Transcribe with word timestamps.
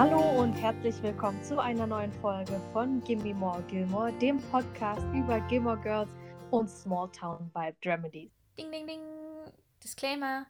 Hallo 0.00 0.40
und 0.40 0.54
herzlich 0.54 0.94
willkommen 1.02 1.44
zu 1.44 1.60
einer 1.60 1.86
neuen 1.86 2.10
Folge 2.10 2.58
von 2.72 3.04
Gimme 3.04 3.34
More 3.34 3.62
Gilmore, 3.68 4.10
dem 4.14 4.38
Podcast 4.50 5.04
über 5.14 5.40
Gilmore 5.40 5.76
Girls 5.76 6.08
und 6.50 6.70
Small 6.70 7.12
Town 7.12 7.50
Vibe 7.52 7.76
Dramedies. 7.82 8.30
Ding, 8.56 8.72
ding, 8.72 8.86
ding. 8.86 9.02
Disclaimer. 9.84 10.46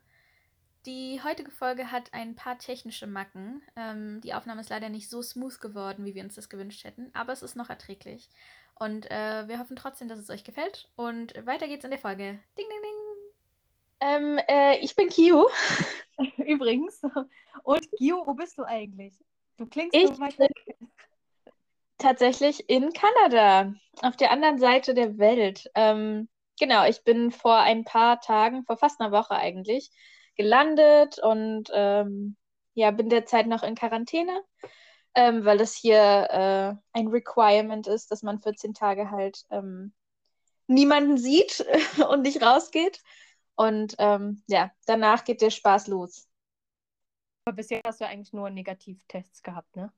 Die 0.86 1.20
heutige 1.24 1.50
Folge 1.50 1.90
hat 1.90 2.14
ein 2.14 2.36
paar 2.36 2.58
technische 2.58 3.08
Macken. 3.08 3.60
Ähm, 3.74 4.20
die 4.20 4.34
Aufnahme 4.34 4.60
ist 4.60 4.70
leider 4.70 4.88
nicht 4.88 5.10
so 5.10 5.20
smooth 5.20 5.60
geworden, 5.60 6.04
wie 6.04 6.14
wir 6.14 6.22
uns 6.22 6.36
das 6.36 6.48
gewünscht 6.48 6.84
hätten, 6.84 7.10
aber 7.12 7.32
es 7.32 7.42
ist 7.42 7.56
noch 7.56 7.70
erträglich. 7.70 8.30
Und 8.78 9.10
äh, 9.10 9.48
wir 9.48 9.58
hoffen 9.58 9.74
trotzdem, 9.74 10.06
dass 10.06 10.20
es 10.20 10.30
euch 10.30 10.44
gefällt. 10.44 10.88
Und 10.94 11.34
weiter 11.44 11.66
geht's 11.66 11.84
in 11.84 11.90
der 11.90 11.98
Folge. 11.98 12.38
Ding, 12.56 12.66
ding, 12.68 12.82
ding. 12.84 13.00
Ähm, 13.98 14.38
äh, 14.46 14.78
ich 14.78 14.94
bin 14.94 15.08
Kiu. 15.08 15.44
Übrigens. 16.36 17.02
Und 17.64 17.90
Gio, 17.98 18.24
wo 18.24 18.34
bist 18.34 18.56
du 18.56 18.62
eigentlich? 18.62 19.12
Du 19.60 19.66
klingst 19.66 19.94
Ich 19.94 20.08
so. 20.08 20.46
Tatsächlich 21.98 22.70
in 22.70 22.94
Kanada, 22.94 23.74
auf 24.00 24.16
der 24.16 24.30
anderen 24.30 24.58
Seite 24.58 24.94
der 24.94 25.18
Welt. 25.18 25.70
Ähm, 25.74 26.30
genau, 26.58 26.86
ich 26.86 27.04
bin 27.04 27.30
vor 27.30 27.58
ein 27.58 27.84
paar 27.84 28.22
Tagen, 28.22 28.64
vor 28.64 28.78
fast 28.78 29.02
einer 29.02 29.12
Woche 29.12 29.32
eigentlich, 29.32 29.90
gelandet 30.34 31.18
und 31.18 31.64
ähm, 31.74 32.38
ja, 32.72 32.90
bin 32.90 33.10
derzeit 33.10 33.48
noch 33.48 33.62
in 33.62 33.74
Quarantäne, 33.74 34.40
ähm, 35.14 35.44
weil 35.44 35.58
das 35.58 35.74
hier 35.74 35.98
äh, 36.30 36.98
ein 36.98 37.08
Requirement 37.08 37.86
ist, 37.86 38.10
dass 38.10 38.22
man 38.22 38.40
14 38.40 38.72
Tage 38.72 39.10
halt 39.10 39.44
ähm, 39.50 39.92
niemanden 40.68 41.18
sieht 41.18 41.66
und 42.08 42.22
nicht 42.22 42.40
rausgeht. 42.40 43.02
Und 43.56 43.94
ähm, 43.98 44.42
ja, 44.46 44.70
danach 44.86 45.24
geht 45.24 45.42
der 45.42 45.50
Spaß 45.50 45.88
los. 45.88 46.29
Aber 47.50 47.56
bisher 47.56 47.80
hast 47.84 48.00
du 48.00 48.06
eigentlich 48.06 48.32
nur 48.32 48.48
Negativtests 48.48 49.42
gehabt, 49.42 49.74
ne? 49.74 49.92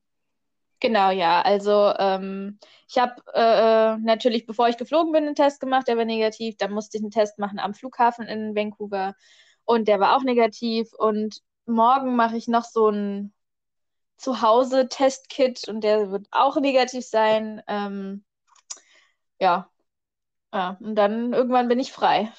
Genau, 0.80 1.10
ja. 1.10 1.42
Also 1.42 1.92
ähm, 1.98 2.58
ich 2.88 2.96
habe 2.96 3.20
äh, 3.34 3.98
natürlich, 3.98 4.46
bevor 4.46 4.68
ich 4.68 4.78
geflogen 4.78 5.12
bin, 5.12 5.26
einen 5.26 5.34
Test 5.34 5.60
gemacht, 5.60 5.86
der 5.86 5.98
war 5.98 6.06
negativ. 6.06 6.56
Dann 6.56 6.72
musste 6.72 6.96
ich 6.96 7.02
einen 7.02 7.10
Test 7.10 7.38
machen 7.38 7.58
am 7.58 7.74
Flughafen 7.74 8.26
in 8.26 8.56
Vancouver 8.56 9.14
und 9.66 9.86
der 9.86 10.00
war 10.00 10.16
auch 10.16 10.22
negativ. 10.22 10.94
Und 10.94 11.42
morgen 11.66 12.16
mache 12.16 12.38
ich 12.38 12.48
noch 12.48 12.64
so 12.64 12.88
ein 12.88 13.34
Zuhause-Testkit 14.16 15.68
und 15.68 15.84
der 15.84 16.10
wird 16.10 16.28
auch 16.30 16.58
negativ 16.58 17.04
sein. 17.04 17.60
Ähm, 17.68 18.24
ja. 19.38 19.68
Ja, 20.54 20.78
und 20.80 20.94
dann 20.94 21.34
irgendwann 21.34 21.68
bin 21.68 21.80
ich 21.80 21.92
frei. 21.92 22.32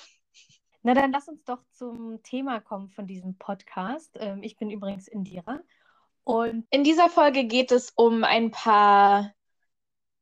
Na, 0.83 0.93
dann 0.93 1.13
lass 1.13 1.29
uns 1.29 1.43
doch 1.45 1.59
zum 1.71 2.21
Thema 2.23 2.59
kommen 2.59 2.89
von 2.89 3.07
diesem 3.07 3.37
Podcast. 3.37 4.17
Ähm, 4.19 4.43
ich 4.43 4.57
bin 4.57 4.69
übrigens 4.69 5.07
Indira. 5.07 5.61
Und 6.25 6.65
In 6.69 6.83
dieser 6.83 7.09
Folge 7.09 7.45
geht 7.45 7.71
es 7.71 7.91
um 7.95 8.25
ein 8.25 8.51
paar 8.51 9.31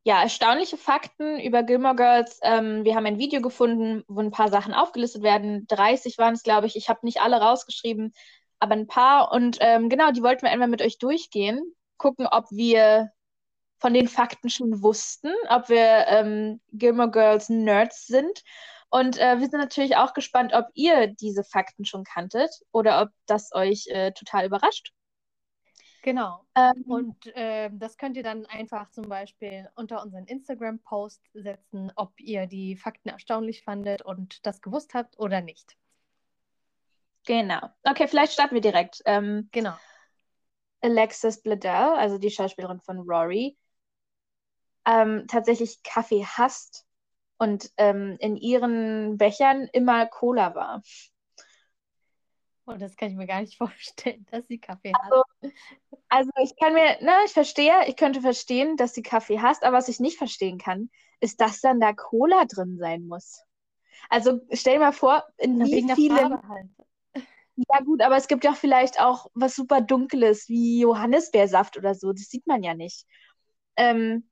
ja, 0.04 0.22
erstaunliche 0.22 0.78
Fakten 0.78 1.40
über 1.40 1.64
Gilmore 1.64 1.96
Girls. 1.96 2.40
Ähm, 2.44 2.86
wir 2.86 2.96
haben 2.96 3.06
ein 3.08 3.18
Video 3.18 3.42
gefunden, 3.42 4.04
wo 4.08 4.20
ein 4.20 4.32
paar 4.32 4.50
Sachen 4.50 4.74
aufgelistet 4.74 5.24
werden. 5.24 5.66
30 5.68 6.20
waren 6.20 6.36
es, 6.36 6.44
glaube 6.44 6.68
ich. 6.68 6.76
Ich 6.76 6.90
habe 6.90 7.00
nicht 7.04 7.22
alle 7.22 7.42
rausgeschrieben, 7.42 8.14
aber 8.60 8.74
ein 8.74 8.88
paar. 8.88 9.32
Und 9.32 9.58
ähm, 9.62 9.90
genau, 9.90 10.12
die 10.12 10.22
wollten 10.22 10.44
wir 10.44 10.52
einmal 10.52 10.68
mit 10.68 10.82
euch 10.84 11.00
durchgehen, 11.00 11.62
gucken, 11.98 12.28
ob 12.28 12.46
wir 12.52 13.12
von 13.80 13.96
den 13.96 14.08
Fakten 14.08 14.52
schon 14.52 14.84
wussten, 14.84 15.32
ob 15.50 15.70
wir 15.70 16.06
ähm, 16.08 16.62
Gilmore 16.72 17.10
Girls 17.10 17.50
Nerds 17.50 18.06
sind. 18.06 18.44
Und 18.92 19.18
äh, 19.18 19.40
wir 19.40 19.50
sind 19.50 19.60
natürlich 19.60 19.98
auch 19.98 20.14
gespannt, 20.14 20.54
ob 20.54 20.68
ihr 20.76 21.08
diese 21.08 21.44
Fakten 21.44 21.86
schon 21.86 22.04
kanntet 22.04 22.52
oder 22.72 23.02
ob 23.02 23.10
das 23.26 23.52
euch 23.54 23.88
äh, 23.90 24.12
total 24.14 24.46
überrascht. 24.46 24.94
genau. 26.02 26.46
Ähm, 26.56 26.86
Und 26.88 27.32
ähm, 27.36 27.80
das 27.80 27.98
könnt 27.98 28.18
ihr 28.18 28.24
dann 28.24 28.46
einfach 28.48 28.90
zum 28.92 29.08
Beispiel 29.10 29.70
unter 29.76 30.02
unseren 30.04 30.26
Instagram-Post 30.26 31.22
setzen, 31.34 31.92
ob 31.96 32.20
ihr 32.20 32.48
die 32.48 32.76
Fakten 32.76 33.10
erstaunlich 33.10 33.64
fandet 33.64 34.02
und 34.04 34.46
das 34.46 34.62
gewusst 34.62 34.94
habt 34.94 35.18
oder 35.20 35.42
nicht. 35.42 35.78
genau. 37.26 37.70
Okay, 37.84 38.08
vielleicht 38.08 38.34
starten 38.34 38.56
wir 38.56 38.62
direkt. 38.62 39.02
Ähm, 39.06 39.52
Genau. 39.52 39.78
Alexis 40.82 41.42
Bledel, 41.42 41.72
also 41.96 42.18
die 42.18 42.32
Schauspielerin 42.32 42.82
von 42.82 43.00
Rory, 43.00 43.58
ähm, 44.86 45.26
tatsächlich 45.28 45.84
Kaffee 45.84 46.26
hasst 46.26 46.86
und 47.42 47.72
ähm, 47.78 48.18
in 48.20 48.38
ihren 48.38 49.18
Bechern 49.18 49.68
immer 49.74 50.06
Cola 50.06 50.54
war. 50.54 50.84
Und 52.66 52.80
das 52.80 52.96
kann 52.96 53.10
ich 53.10 53.16
mir 53.16 53.26
gar 53.26 53.42
nicht 53.42 53.58
vorstellen, 53.58 54.28
dass 54.30 54.46
sie 54.48 54.60
Kaffee 54.60 54.94
Also, 54.94 55.24
hat. 55.42 55.52
Also 56.08 56.30
ich 56.44 56.54
kann 56.56 56.76
mir, 56.76 57.02
ne, 57.02 57.16
ich 57.26 57.32
verstehe, 57.32 57.74
ich 57.88 57.96
könnte 57.96 58.22
verstehen, 58.22 58.78
dass 58.78 58.94
sie 58.94 59.02
Kaffee 59.02 59.40
hasst, 59.40 59.64
aber 59.64 59.78
was 59.78 59.88
ich 59.88 60.00
nicht 60.00 60.20
verstehen 60.20 60.60
kann, 60.60 60.92
ist, 61.20 61.42
dass 61.42 61.62
dann 61.62 61.80
da 61.80 61.94
Cola 61.94 62.46
drin 62.46 62.78
sein 62.78 63.08
muss. 63.08 63.44
Also 64.08 64.42
stell 64.52 64.76
dir 64.76 64.82
mal 64.82 64.92
vor, 64.92 65.24
in 65.38 65.58
Na, 65.58 65.66
wie 65.66 65.92
vielen, 65.96 66.48
halt. 66.48 66.70
ja 67.56 67.80
gut, 67.84 68.04
aber 68.04 68.18
es 68.18 68.28
gibt 68.28 68.44
ja 68.44 68.54
vielleicht 68.54 69.02
auch 69.02 69.32
was 69.34 69.56
super 69.56 69.82
Dunkles, 69.82 70.48
wie 70.48 70.82
Johannisbeersaft 70.82 71.76
oder 71.76 71.96
so, 71.96 72.14
das 72.14 72.30
sieht 72.30 72.46
man 72.46 72.62
ja 72.62 72.76
nicht. 72.76 73.08
Ähm, 73.78 74.30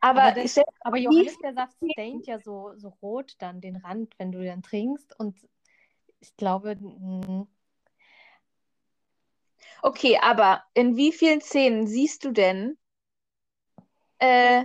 aber 0.00 0.22
Aber, 0.22 0.42
das, 0.42 0.58
aber 0.80 0.96
Johannisbeersaft 0.96 1.76
staint 1.92 2.26
ja 2.26 2.38
so, 2.38 2.72
so 2.76 2.88
rot 3.02 3.34
dann 3.38 3.60
den 3.60 3.76
Rand, 3.76 4.14
wenn 4.18 4.32
du 4.32 4.44
dann 4.44 4.62
trinkst. 4.62 5.18
Und 5.18 5.36
ich 6.20 6.36
glaube, 6.36 6.76
mm, 6.76 7.46
okay, 9.82 10.18
aber 10.22 10.62
in 10.74 10.96
wie 10.96 11.12
vielen 11.12 11.40
Szenen 11.40 11.86
siehst 11.86 12.24
du 12.24 12.32
denn 12.32 12.78
äh, 14.18 14.64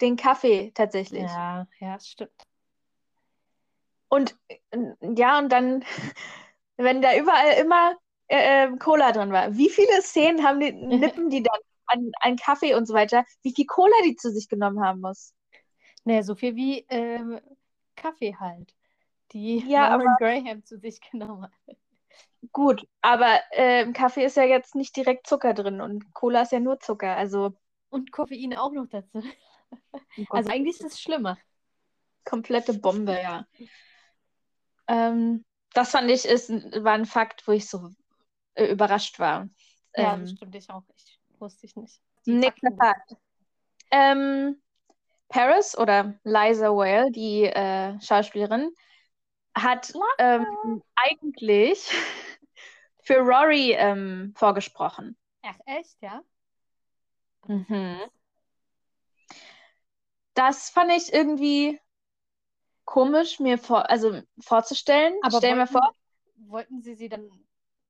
den 0.00 0.16
Kaffee 0.16 0.70
tatsächlich? 0.74 1.22
ja, 1.22 1.66
ja, 1.80 1.96
es 1.96 2.08
stimmt. 2.08 2.32
Und 4.08 4.36
ja, 5.16 5.38
und 5.38 5.50
dann, 5.50 5.84
wenn 6.76 7.02
da 7.02 7.16
überall 7.16 7.54
immer 7.60 7.96
äh, 8.28 8.64
äh, 8.64 8.76
Cola 8.78 9.12
drin 9.12 9.32
war, 9.32 9.56
wie 9.56 9.70
viele 9.70 10.02
Szenen 10.02 10.44
haben 10.44 10.60
die, 10.60 10.72
nippen 10.72 11.30
die 11.30 11.42
dann 11.42 11.60
an, 11.88 12.12
an 12.20 12.36
Kaffee 12.36 12.74
und 12.74 12.86
so 12.86 12.94
weiter, 12.94 13.24
wie 13.42 13.54
viel 13.54 13.66
Cola 13.66 13.92
die 14.04 14.16
zu 14.16 14.30
sich 14.32 14.48
genommen 14.48 14.80
haben 14.84 15.00
muss? 15.00 15.34
Ne, 16.04 16.22
so 16.22 16.34
viel 16.34 16.56
wie 16.56 16.86
ähm, 16.90 17.40
Kaffee 17.96 18.36
halt, 18.36 18.74
die 19.32 19.64
Ja, 19.64 19.74
Lauren 19.74 20.16
Graham 20.16 20.64
zu 20.64 20.78
sich 20.78 21.00
genommen 21.00 21.44
hat. 21.44 21.52
Gut, 22.52 22.86
aber 23.02 23.40
äh, 23.52 23.82
im 23.82 23.92
Kaffee 23.92 24.24
ist 24.24 24.36
ja 24.36 24.44
jetzt 24.44 24.74
nicht 24.74 24.96
direkt 24.96 25.26
Zucker 25.26 25.54
drin 25.54 25.80
und 25.80 26.12
Cola 26.14 26.42
ist 26.42 26.52
ja 26.52 26.60
nur 26.60 26.78
Zucker, 26.80 27.16
also 27.16 27.54
Und 27.90 28.12
Koffein 28.12 28.56
auch 28.56 28.72
noch 28.72 28.86
dazu. 28.88 29.22
Also 30.32 30.50
eigentlich 30.50 30.80
ist 30.80 30.92
es 30.94 31.00
schlimmer. 31.00 31.38
komplette 32.24 32.74
Bombe, 32.74 33.12
ja. 33.20 33.46
Ähm, 34.88 35.44
das 35.74 35.90
fand 35.90 36.10
ich 36.10 36.24
ist, 36.24 36.50
war 36.50 36.92
ein 36.94 37.06
Fakt, 37.06 37.46
wo 37.46 37.52
ich 37.52 37.68
so 37.68 37.90
äh, 38.54 38.66
überrascht 38.66 39.18
war. 39.18 39.48
Ja, 39.96 40.16
Ähm, 40.16 40.22
das 40.22 40.30
stimmt 40.30 40.54
ich 40.54 40.70
auch. 40.70 40.84
Ich 40.96 41.17
wusste 41.40 41.66
ich 41.66 41.76
nicht. 41.76 42.00
Nächster 42.24 42.70
Fakt. 42.76 43.16
Ähm, 43.90 44.60
Paris 45.28 45.76
oder 45.76 46.18
Liza 46.24 46.68
Whale, 46.68 47.10
die 47.10 47.44
äh, 47.44 48.00
Schauspielerin, 48.00 48.72
hat 49.54 49.92
ähm, 50.18 50.82
eigentlich 50.96 51.90
für 53.02 53.18
Rory 53.18 53.72
ähm, 53.72 54.32
vorgesprochen. 54.36 55.16
Ach, 55.42 55.58
echt, 55.66 56.00
ja? 56.00 56.22
Mhm. 57.46 57.98
Das 60.34 60.70
fand 60.70 60.92
ich 60.92 61.12
irgendwie 61.12 61.80
komisch, 62.84 63.40
mir 63.40 63.58
vor, 63.58 63.90
also 63.90 64.20
vorzustellen. 64.40 65.14
Aber 65.22 65.38
Stell 65.38 65.54
mir 65.54 65.60
wollten, 65.60 65.72
vor, 65.72 65.92
wollten 66.36 66.82
Sie 66.82 66.94
sie 66.94 67.08
dann, 67.08 67.30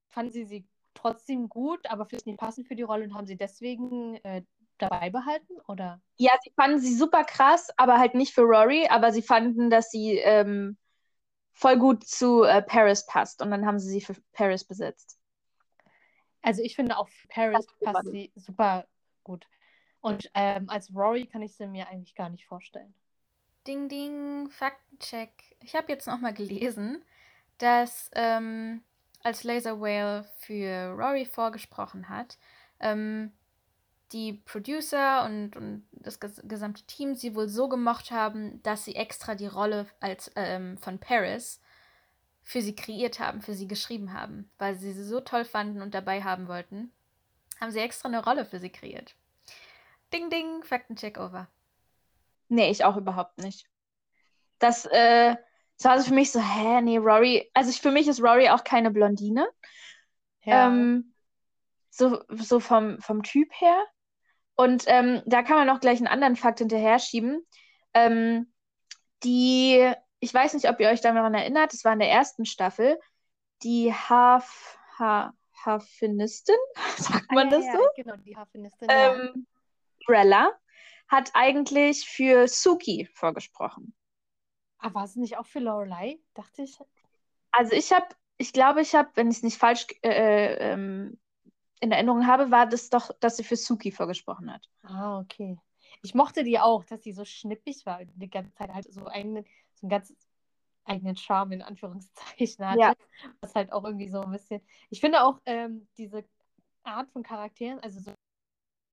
fanden 0.09 0.33
Sie 0.33 0.45
sie 0.45 0.67
trotzdem 0.99 1.49
gut, 1.49 1.89
aber 1.91 2.07
vielleicht 2.07 2.27
nicht 2.27 2.39
passend 2.39 2.67
für 2.69 2.77
die 2.77 2.83
Rolle 2.83 3.05
und 3.05 3.15
haben 3.15 3.27
sie 3.27 3.37
deswegen 3.37 4.17
äh, 4.25 4.43
dabei 4.79 5.11
behalten? 5.11 5.55
Oder? 5.67 6.01
ja, 6.17 6.33
sie 6.43 6.53
fanden 6.57 6.79
sie 6.81 6.95
super 6.95 7.25
krass, 7.25 7.69
aber 7.77 7.99
halt 7.99 8.15
nicht 8.15 8.35
für 8.35 8.43
Rory, 8.43 8.87
aber 8.89 9.13
sie 9.13 9.23
fanden, 9.23 9.71
dass 9.71 9.91
sie 9.91 10.19
ähm, 10.19 10.77
voll 11.53 11.79
gut 11.79 12.05
zu 12.05 12.43
äh, 12.43 12.63
Paris 12.63 13.07
passt 13.07 13.43
und 13.43 13.51
dann 13.51 13.67
haben 13.67 13.79
sie 13.79 13.89
sie 13.91 14.01
für 14.01 14.15
Paris 14.33 14.65
besetzt. 14.65 15.19
Also 16.43 16.63
ich 16.63 16.77
finde 16.77 16.97
auch 16.97 17.09
Paris 17.29 17.55
Passt 17.55 17.71
super 17.79 17.93
passt 17.93 18.05
gut. 18.05 18.13
sie 18.13 18.33
super 18.37 18.87
gut. 19.25 19.47
Und 20.01 20.31
ähm, 20.35 20.69
als 20.69 20.95
Rory 20.95 21.27
kann 21.27 21.43
ich 21.43 21.57
sie 21.57 21.67
mir 21.67 21.89
eigentlich 21.89 22.15
gar 22.15 22.31
nicht 22.31 22.47
vorstellen. 22.47 22.95
Ding, 23.67 23.89
ding, 23.89 24.49
Faktencheck. 24.51 25.57
Ich 25.61 25.75
habe 25.75 25.93
jetzt 25.93 26.07
nochmal 26.07 26.33
gelesen, 26.33 27.03
dass 27.59 28.11
ähm, 28.15 28.83
als 29.29 29.45
Laser 29.45 29.81
Whale 29.81 30.29
für 30.39 30.95
Rory 30.97 31.27
vorgesprochen 31.27 32.09
hat, 32.09 32.39
ähm, 32.81 33.33
die 34.13 34.33
Producer 34.33 35.25
und, 35.25 35.55
und 35.55 35.87
das 35.93 36.19
ges 36.19 36.41
gesamte 36.45 36.83
Team 36.85 37.15
sie 37.15 37.35
wohl 37.35 37.49
so 37.49 37.69
gemocht 37.69 38.11
haben, 38.11 38.63
dass 38.63 38.87
sie 38.87 38.95
extra 38.95 39.35
die 39.35 39.47
Rolle 39.47 39.87
als 40.01 40.31
ähm, 40.35 40.79
von 40.79 40.99
Paris 40.99 41.61
für 42.43 42.63
sie 42.63 42.75
kreiert 42.75 43.21
haben, 43.21 43.43
für 43.43 43.53
sie 43.53 43.69
geschrieben 43.69 44.15
haben, 44.15 44.51
weil 44.57 44.77
sie 44.77 44.93
sie 44.93 45.05
so 45.05 45.21
toll 45.21 45.45
fanden 45.45 45.83
und 45.83 45.93
dabei 45.93 46.23
haben 46.23 46.49
wollten. 46.49 46.91
Haben 47.61 47.71
sie 47.71 47.81
extra 47.81 48.09
eine 48.09 48.25
Rolle 48.25 48.47
für 48.47 48.61
sie 48.61 48.71
kreiert. 48.71 49.15
Ding, 50.11 50.31
ding, 50.31 50.63
Faktencheck 50.65 51.19
over. 51.19 51.49
Nee, 52.49 52.71
ich 52.71 52.83
auch 52.85 52.97
überhaupt 52.97 53.37
nicht. 53.37 53.67
Das, 54.59 54.87
äh, 54.87 55.37
das 55.79 55.85
war 55.85 55.93
also 55.93 56.09
für 56.09 56.15
mich 56.15 56.33
so, 56.33 56.41
hä, 56.41 56.81
nee, 56.83 56.99
Rory, 56.99 57.49
also 57.55 57.71
ich, 57.71 57.81
für 57.81 57.93
mich 57.93 58.09
ist 58.09 58.21
Rory 58.21 58.49
auch 58.51 58.65
keine 58.65 58.91
Blondine. 58.91 59.49
Ja. 60.43 60.67
Ähm, 60.67 61.15
so, 61.91 62.23
so 62.29 62.59
vom, 62.59 63.01
vom 63.01 63.23
Typ 63.23 63.49
her. 63.53 63.85
Und 64.57 64.85
ähm, 64.89 65.23
da 65.25 65.43
kann 65.43 65.57
man 65.57 65.69
noch 65.69 65.81
gleich 65.81 65.99
einen 65.99 66.09
anderen 66.09 66.35
Fakt 66.35 66.59
hinterher 66.59 66.99
schieben. 66.99 67.47
Ähm, 67.95 68.53
die, 69.23 69.93
ich 70.19 70.35
weiß 70.35 70.55
nicht, 70.55 70.69
ob 70.69 70.81
ihr 70.81 70.89
euch 70.89 71.01
daran 71.01 71.35
erinnert, 71.35 71.73
das 71.73 71.85
war 71.85 71.93
in 71.93 72.01
der 72.01 72.11
ersten 72.11 72.45
Staffel, 72.45 72.99
die 73.63 73.93
Haf, 73.93 74.79
ha, 74.99 75.33
Harfenistin, 75.65 76.57
sagt 76.97 77.31
man 77.31 77.49
Ah, 77.49 77.51
ja, 77.53 77.57
das 77.57 77.67
ja, 77.67 77.73
so? 77.73 77.89
Genau, 77.97 78.17
die 78.17 78.37
Harfenistin. 78.37 78.89
ja. 78.89 79.15
Ähm, 79.15 79.47
Rella 80.09 80.51
hat 81.09 81.31
eigentlich 81.35 82.09
für 82.09 82.49
Suki 82.49 83.09
vorgesprochen. 83.15 83.95
Aber 84.79 84.95
war 84.95 85.05
es 85.05 85.17
nicht 85.17 85.37
auch 85.39 85.47
für 85.47 85.61
Lorelei? 85.61 86.19
Dachte 86.35 86.63
ich. 86.63 86.79
Also 87.51 87.73
ich 87.73 87.93
habe, 87.93 88.07
ich 88.37 88.53
glaube, 88.53 88.81
ich 88.81 88.95
habe, 88.95 89.11
wenn 89.15 89.31
ich 89.31 89.39
es 89.39 89.43
nicht 89.43 89.59
falsch 89.59 89.87
äh, 90.03 90.73
ähm, 90.73 91.19
in 91.81 91.93
Erinnerung 91.93 92.27
habe, 92.27 92.51
war 92.51 92.67
das 92.67 92.91
doch, 92.91 93.11
dass 93.21 93.37
sie 93.37 93.45
für 93.45 93.57
Suki 93.57 93.91
vorgesprochen 93.91 94.53
hat. 94.53 94.69
Ah, 94.83 95.19
okay. 95.21 95.59
Ich 96.03 96.15
mochte 96.15 96.45
die 96.45 96.59
auch, 96.59 96.85
dass 96.85 97.03
sie 97.03 97.13
so 97.13 97.25
schnippig 97.25 97.85
war 97.87 98.01
und 98.01 98.11
die 98.15 98.31
ganze 98.31 98.53
Zeit 98.55 98.73
halt 98.73 98.93
so 98.93 99.07
einen, 99.07 99.45
so 99.75 99.87
einen 99.87 99.91
ganz 99.91 100.15
eigenen 100.85 101.17
Charme 101.17 101.53
in 101.53 101.63
Anführungszeichen 101.63 102.67
hatte. 102.67 102.81
Ja. 102.81 102.95
Was 103.41 103.55
halt 103.55 103.73
auch 103.73 103.85
irgendwie 103.85 104.09
so 104.09 104.21
ein 104.21 104.31
bisschen. 104.31 104.61
Ich 104.91 105.01
finde 105.01 105.25
auch 105.25 105.41
ähm, 105.45 105.89
diese 105.97 106.25
Art 106.85 107.11
von 107.11 107.23
Charakteren, 107.23 107.81
also 107.81 108.01
so 108.01 108.13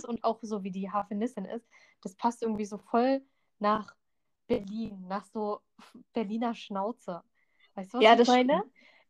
und 0.08 0.24
auch 0.24 0.40
so 0.42 0.64
wie 0.64 0.72
die 0.72 0.92
Harfenistin 0.92 1.46
ist, 1.46 1.68
das 2.02 2.16
passt 2.16 2.44
irgendwie 2.44 2.66
so 2.66 2.78
voll 2.78 3.22
nach 3.60 3.96
Berlin, 4.48 5.06
nach 5.08 5.26
so 5.26 5.62
Berliner 6.14 6.54
Schnauze. 6.56 7.24
Weißt 7.76 7.94
du, 7.94 7.98
was 7.98 8.04
Ja, 8.04 8.12
ich 8.14 8.18
das 8.20 8.28
meine? 8.28 8.64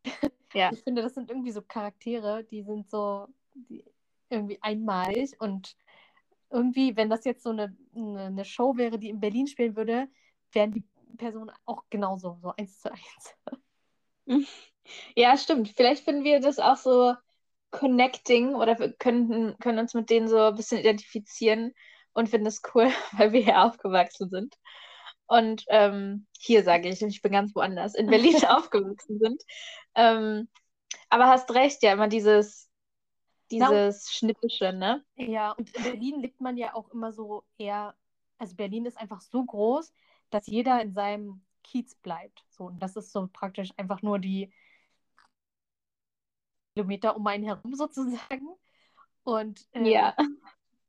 Ja. 0.54 0.70
Ich 0.72 0.82
finde, 0.82 1.02
das 1.02 1.14
sind 1.14 1.28
irgendwie 1.28 1.50
so 1.50 1.60
Charaktere, 1.60 2.44
die 2.44 2.62
sind 2.62 2.88
so 2.88 3.26
die, 3.52 3.84
irgendwie 4.30 4.58
einmalig 4.62 5.38
und 5.38 5.76
irgendwie, 6.50 6.96
wenn 6.96 7.10
das 7.10 7.24
jetzt 7.24 7.42
so 7.42 7.50
eine, 7.50 7.76
eine, 7.94 8.44
Show 8.44 8.76
wäre, 8.76 8.98
die 8.98 9.10
in 9.10 9.20
Berlin 9.20 9.46
spielen 9.48 9.76
würde, 9.76 10.08
wären 10.52 10.72
die 10.72 10.84
Personen 11.18 11.50
auch 11.64 11.84
genauso, 11.90 12.38
so 12.40 12.52
eins 12.56 12.80
zu 12.80 12.90
eins. 12.90 13.36
Ja, 15.16 15.36
stimmt. 15.36 15.72
Vielleicht 15.76 16.04
finden 16.04 16.22
wir 16.22 16.38
das 16.38 16.60
auch 16.60 16.76
so 16.76 17.14
connecting 17.70 18.54
oder 18.54 18.78
wir 18.78 18.92
könnten, 18.92 19.58
können 19.58 19.80
uns 19.80 19.94
mit 19.94 20.10
denen 20.10 20.28
so 20.28 20.38
ein 20.38 20.54
bisschen 20.54 20.78
identifizieren 20.78 21.72
und 22.12 22.28
finden 22.28 22.46
es 22.46 22.62
cool, 22.74 22.88
weil 23.12 23.32
wir 23.32 23.40
hier 23.42 23.62
aufgewachsen 23.62 24.28
sind. 24.30 24.54
Und 25.26 25.64
ähm, 25.68 26.26
hier 26.38 26.62
sage 26.62 26.88
ich, 26.88 27.02
ich 27.02 27.22
bin 27.22 27.32
ganz 27.32 27.54
woanders, 27.54 27.94
in 27.94 28.06
Berlin 28.06 28.36
aufgewachsen 28.48 29.18
sind. 29.18 29.42
Ähm, 29.94 30.48
aber 31.08 31.26
hast 31.26 31.52
recht, 31.54 31.82
ja, 31.82 31.92
immer 31.92 32.08
dieses, 32.08 32.68
dieses 33.50 34.12
Schnippische, 34.12 34.72
ne? 34.72 35.04
Ja, 35.16 35.52
und 35.52 35.74
in 35.74 35.82
Berlin 35.82 36.20
lebt 36.20 36.40
man 36.40 36.56
ja 36.56 36.74
auch 36.74 36.90
immer 36.90 37.12
so 37.12 37.44
eher, 37.58 37.94
also 38.38 38.54
Berlin 38.54 38.86
ist 38.86 38.98
einfach 38.98 39.20
so 39.20 39.44
groß, 39.44 39.92
dass 40.30 40.46
jeder 40.46 40.80
in 40.82 40.92
seinem 40.92 41.42
Kiez 41.62 41.94
bleibt. 41.96 42.44
So, 42.50 42.64
und 42.64 42.80
das 42.80 42.96
ist 42.96 43.12
so 43.12 43.28
praktisch 43.32 43.70
einfach 43.76 44.02
nur 44.02 44.18
die 44.18 44.52
Kilometer 46.74 47.16
um 47.16 47.26
einen 47.26 47.44
herum 47.44 47.74
sozusagen. 47.74 48.48
Und, 49.24 49.66
ähm, 49.72 49.86
Ja. 49.86 50.14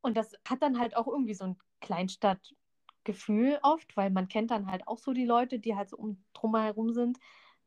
und 0.01 0.16
das 0.16 0.34
hat 0.48 0.62
dann 0.62 0.80
halt 0.80 0.95
auch 0.95 1.07
irgendwie 1.07 1.34
so 1.34 1.45
ein 1.45 1.57
Kleinstadtgefühl 3.07 3.59
oft, 3.63 3.95
weil 3.95 4.09
man 4.09 4.27
kennt 4.27 4.51
dann 4.51 4.69
halt 4.69 4.88
auch 4.88 4.98
so 4.98 5.13
die 5.13 5.25
Leute, 5.25 5.59
die 5.59 5.75
halt 5.75 5.89
so 5.89 5.98
um 5.98 6.24
drumherum 6.33 6.92
sind, 6.92 7.19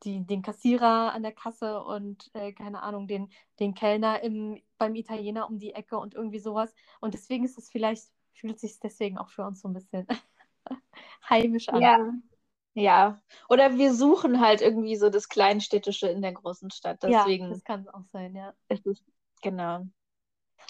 die, 0.04 0.24
den 0.26 0.42
Kassierer 0.42 1.12
an 1.12 1.22
der 1.22 1.32
Kasse 1.32 1.82
und 1.82 2.30
äh, 2.34 2.52
keine 2.52 2.82
Ahnung, 2.82 3.06
den, 3.06 3.30
den 3.58 3.74
Kellner 3.74 4.22
im, 4.22 4.60
beim 4.78 4.94
Italiener 4.94 5.48
um 5.48 5.58
die 5.58 5.74
Ecke 5.74 5.98
und 5.98 6.14
irgendwie 6.14 6.38
sowas. 6.38 6.74
Und 7.00 7.14
deswegen 7.14 7.44
ist 7.44 7.58
es 7.58 7.68
vielleicht, 7.68 8.04
fühlt 8.32 8.58
sich 8.58 8.80
deswegen 8.80 9.18
auch 9.18 9.28
für 9.28 9.44
uns 9.44 9.60
so 9.60 9.68
ein 9.68 9.74
bisschen 9.74 10.06
heimisch 11.28 11.68
an. 11.68 11.82
Ja. 11.82 12.12
Ja. 12.74 13.20
Oder 13.48 13.76
wir 13.76 13.92
suchen 13.92 14.40
halt 14.40 14.60
irgendwie 14.60 14.96
so 14.96 15.10
das 15.10 15.28
Kleinstädtische 15.28 16.06
in 16.06 16.22
der 16.22 16.32
großen 16.32 16.70
Stadt. 16.70 17.02
Ja, 17.02 17.24
Deswegen 17.24 17.50
das 17.50 17.64
kann 17.64 17.80
es 17.80 17.88
auch 17.88 18.04
sein, 18.12 18.34
ja. 18.34 18.54
ist 18.68 19.04
genau. 19.42 19.86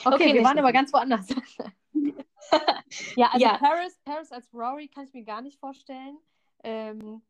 Okay, 0.04 0.14
Okay, 0.14 0.34
wir 0.34 0.44
waren 0.44 0.58
aber 0.58 0.72
ganz 0.72 0.92
woanders. 0.94 1.28
ja, 3.16 3.30
also 3.32 3.48
Ja. 3.48 3.50
Paris, 3.50 3.98
Paris 4.04 4.32
als 4.32 4.52
Rory 4.52 4.88
kann 4.88 5.04
ich 5.04 5.12
mir 5.12 5.24
gar 5.24 5.42
nicht 5.42 5.58
vorstellen. 5.60 6.18
Ähm, 6.62 7.22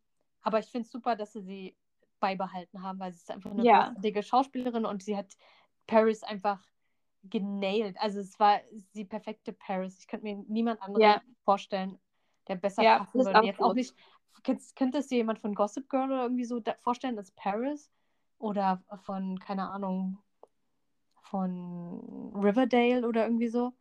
aber 0.43 0.59
ich 0.61 0.67
finde 0.67 0.87
es 0.87 0.93
super, 0.93 1.17
dass 1.17 1.33
sie 1.33 1.43
sie 1.43 1.77
beibehalten 2.21 2.83
haben, 2.83 2.99
weil 2.99 3.13
sie 3.13 3.19
ist 3.19 3.31
einfach 3.31 3.51
eine 3.51 3.67
Ja. 3.67 3.67
großartige 3.67 4.23
Schauspielerin 4.23 4.85
und 4.87 5.03
sie 5.03 5.17
hat 5.17 5.37
Paris 5.87 6.23
einfach 6.23 6.63
genailt. 7.25 7.97
Also 8.01 8.21
es 8.21 8.39
war 8.41 8.61
die 8.95 9.05
perfekte 9.05 9.53
Paris. 9.53 9.99
Ich 10.01 10.07
könnte 10.09 10.25
mir 10.25 10.37
niemand 10.49 10.81
anderen 10.83 11.03
Ja. 11.03 11.23
vorstellen, 11.45 11.99
der 12.49 12.57
besser 12.57 12.85
Ja, 12.85 12.97
passen 12.97 13.25
würde. 13.25 13.41
Jetzt 13.43 13.63
auch 13.63 13.75
nicht, 13.75 13.95
könntest, 14.45 14.77
könntest 14.77 15.11
du 15.11 15.17
jemand 15.17 15.39
von 15.39 15.55
Gossip 15.55 15.89
Girl 15.91 16.11
oder 16.11 16.23
irgendwie 16.25 16.45
so 16.45 16.61
vorstellen 16.81 17.19
als 17.19 17.31
Paris? 17.33 17.91
Oder 18.39 18.83
von, 19.05 19.39
keine 19.39 19.71
Ahnung, 19.71 20.19
von 21.23 22.33
Riverdale 22.35 23.07
oder 23.09 23.25
irgendwie 23.25 23.49
so? 23.49 23.73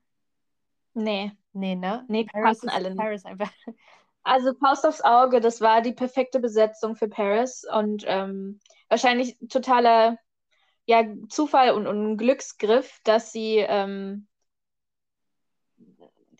Nee. 0.99 1.31
Nee, 1.53 1.75
ne? 1.75 2.05
Nee, 2.07 2.25
Paris 2.25 2.59
passen 2.59 2.69
alle 2.69 2.89
nicht. 2.89 2.97
Paris 2.97 3.25
einfach. 3.25 3.51
Also 4.23 4.53
Faust 4.59 4.85
aufs 4.85 5.01
Auge, 5.01 5.39
das 5.39 5.61
war 5.61 5.81
die 5.81 5.93
perfekte 5.93 6.39
Besetzung 6.39 6.95
für 6.95 7.07
Paris 7.07 7.65
und 7.71 8.03
ähm, 8.05 8.59
wahrscheinlich 8.89 9.37
totaler 9.49 10.17
ja, 10.85 11.03
Zufall 11.29 11.71
und, 11.71 11.87
und 11.87 12.17
Glücksgriff, 12.17 12.99
dass 13.03 13.31
sie 13.31 13.57
ähm, 13.57 14.27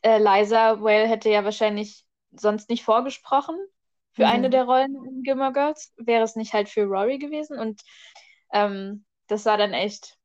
äh, 0.01 0.19
Liza 0.19 0.81
Whale 0.81 1.07
hätte 1.07 1.29
ja 1.29 1.43
wahrscheinlich 1.43 2.05
sonst 2.31 2.69
nicht 2.69 2.83
vorgesprochen 2.83 3.55
für 4.11 4.25
Mhm. 4.25 4.31
eine 4.31 4.49
der 4.49 4.65
Rollen 4.65 4.95
in 5.05 5.23
Gilmore 5.23 5.53
Girls, 5.53 5.93
wäre 5.97 6.23
es 6.23 6.35
nicht 6.35 6.53
halt 6.53 6.69
für 6.69 6.83
Rory 6.83 7.17
gewesen 7.17 7.57
und 7.57 7.81
ähm, 8.51 9.05
das 9.27 9.45
war 9.45 9.57
dann 9.57 9.73
echt 9.73 10.17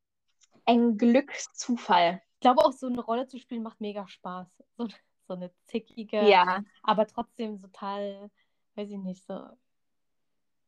ein 0.66 0.96
Glückszufall. 0.96 2.20
Ich 2.44 2.46
glaube 2.46 2.62
auch, 2.62 2.72
so 2.72 2.88
eine 2.88 3.00
Rolle 3.00 3.26
zu 3.26 3.38
spielen 3.38 3.62
macht 3.62 3.80
mega 3.80 4.06
Spaß. 4.06 4.46
So, 4.76 4.86
so 5.28 5.32
eine 5.34 5.50
zickige, 5.64 6.36
Ja, 6.36 6.64
aber 6.82 7.06
trotzdem 7.06 7.58
total, 7.58 8.30
weiß 8.74 8.90
ich 8.90 8.98
nicht, 8.98 9.24
so. 9.26 9.48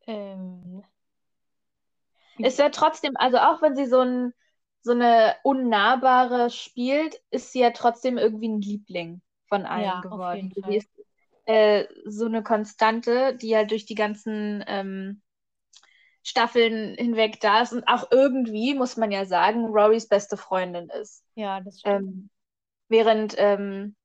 Ähm, 0.06 0.83
ist 2.38 2.59
ja 2.59 2.68
trotzdem, 2.71 3.12
also 3.16 3.38
auch 3.38 3.62
wenn 3.62 3.76
sie 3.76 3.87
so 3.87 4.00
ein, 4.00 4.33
so 4.83 4.92
eine 4.92 5.35
unnahbare 5.42 6.50
spielt, 6.50 7.21
ist 7.30 7.52
sie 7.52 7.61
ja 7.61 7.71
trotzdem 7.71 8.18
irgendwie 8.18 8.49
ein 8.49 8.61
Liebling 8.61 9.23
von 9.49 9.66
allen 9.66 10.00
Ja, 10.00 10.00
geworden. 10.00 10.52
Sie 10.66 10.76
ist 10.76 10.88
äh, 11.47 11.87
so 12.06 12.26
eine 12.26 12.42
Konstante, 12.42 13.37
die 13.37 13.56
halt 13.56 13.71
durch 13.71 13.87
die 13.87 13.95
ganzen 13.95 14.64
ähm, 14.66 15.23
Staffeln 16.26 16.97
hinweg 16.97 17.40
da 17.40 17.62
ist 17.62 17.73
und 17.73 17.85
auch 17.88 18.11
irgendwie, 18.11 18.75
muss 18.75 18.97
man 18.97 19.12
ja 19.12 19.25
sagen, 19.26 19.66
Rorys 19.66 20.09
beste 20.09 20.37
Freundin 20.37 20.88
ist. 20.90 21.25
ja, 21.35 21.61
das 21.61 21.80
stimmt. 21.80 22.06
Ähm, 22.06 22.30
während 22.88 23.35
ähm, 23.38 23.97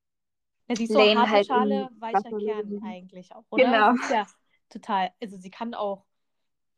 Ja, 0.67 0.75
sie 0.75 0.85
ist 0.85 0.93
so 0.93 0.99
Lane 0.99 1.29
halt 1.31 1.47
Schale, 1.47 1.89
weicher 1.99 2.29
Staffel 2.29 2.41
Kern 2.43 2.79
eigentlich 2.83 3.33
auch, 3.35 3.45
oder? 3.49 3.73
Genau. 3.73 3.93
Ja 4.07 4.27
total, 4.69 5.11
also 5.21 5.37
sie 5.37 5.49
kann 5.51 5.73
auch 5.73 6.05